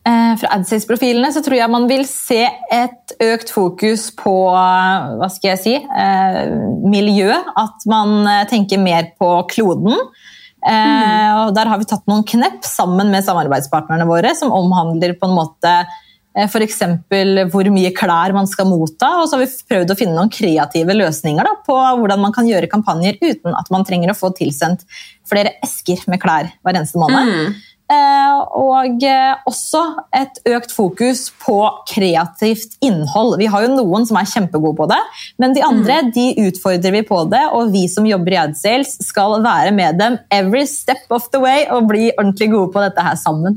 [0.08, 2.40] Eh, Fra AdSales-profilene så tror jeg man vil se
[2.72, 6.40] et økt fokus på eh, hva skal jeg si, eh,
[6.88, 7.30] miljø.
[7.58, 9.98] At man eh, tenker mer på kloden.
[10.58, 15.28] Eh, og Der har vi tatt noen knepp sammen med samarbeidspartnerne våre som omhandler på
[15.28, 15.74] en måte
[16.44, 16.82] F.eks.
[17.52, 19.10] hvor mye klær man skal motta.
[19.22, 22.48] Og så har vi prøvd å finne noen kreative løsninger da, på hvordan man kan
[22.48, 24.86] gjøre kampanjer uten at man trenger å få tilsendt
[25.28, 27.32] flere esker med klær hver eneste måned.
[27.32, 27.58] Mm.
[27.88, 29.80] Eh, og eh, også
[30.12, 31.56] et økt fokus på
[31.88, 33.38] kreativt innhold.
[33.40, 34.98] Vi har jo noen som er kjempegode på det,
[35.40, 37.46] men de andre de utfordrer vi på det.
[37.56, 41.64] Og vi som jobber i AdSales skal være med dem every step of the way
[41.72, 43.56] og bli ordentlig gode på dette her sammen.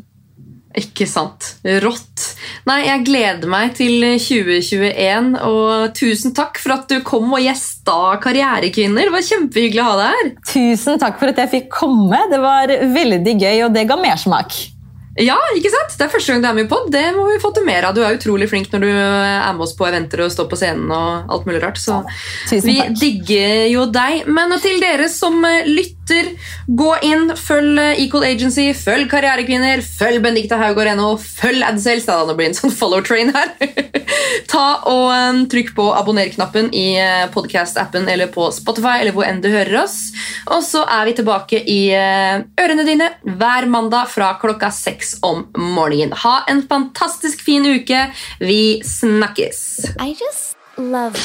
[0.77, 1.55] Ikke sant.
[1.83, 2.25] Rått.
[2.69, 8.17] Nei, jeg gleder meg til 2021, og tusen takk for at du kom og gjesta
[8.23, 9.09] Karrierekvinner.
[9.09, 10.29] Det var kjempehyggelig å ha deg her.
[10.53, 12.21] Tusen takk for at jeg fikk komme.
[12.31, 14.61] Det var veldig gøy, og det ga mersmak.
[15.19, 15.97] Ja, ikke sant?
[15.99, 16.85] Det er første gang du er med i pod.
[16.91, 17.95] Det må vi få til mer av.
[17.95, 20.87] Du er utrolig flink når du er med oss på eventer og står på scenen
[20.87, 21.81] og alt mulig rart.
[21.81, 21.97] Så
[22.47, 24.23] Tusen vi digger jo deg.
[24.31, 26.31] Men til dere som eh, lytter,
[26.67, 32.07] gå inn, følg eh, Equal Agency, følg Karrierekvinner, følg Benedicte Haugård.no, følg AdSales.
[32.07, 33.51] Da det blir en sånn follow train her.
[34.51, 36.87] Ta og eh, Trykk på abonner-knappen i
[37.35, 39.99] podkast-appen eller på Spotify eller hvor enn du hører oss.
[40.47, 46.13] Og så er vi tilbake i ørene dine hver mandag fra klokka seks om morgenen.
[46.13, 48.11] Ha en fantastisk fin uke.
[48.39, 49.79] Vi snakkes!
[49.99, 51.19] I just love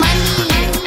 [0.00, 0.78] money.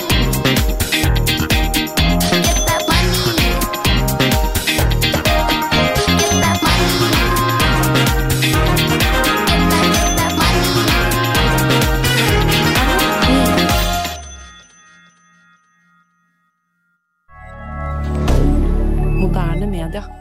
[19.92, 20.21] Get that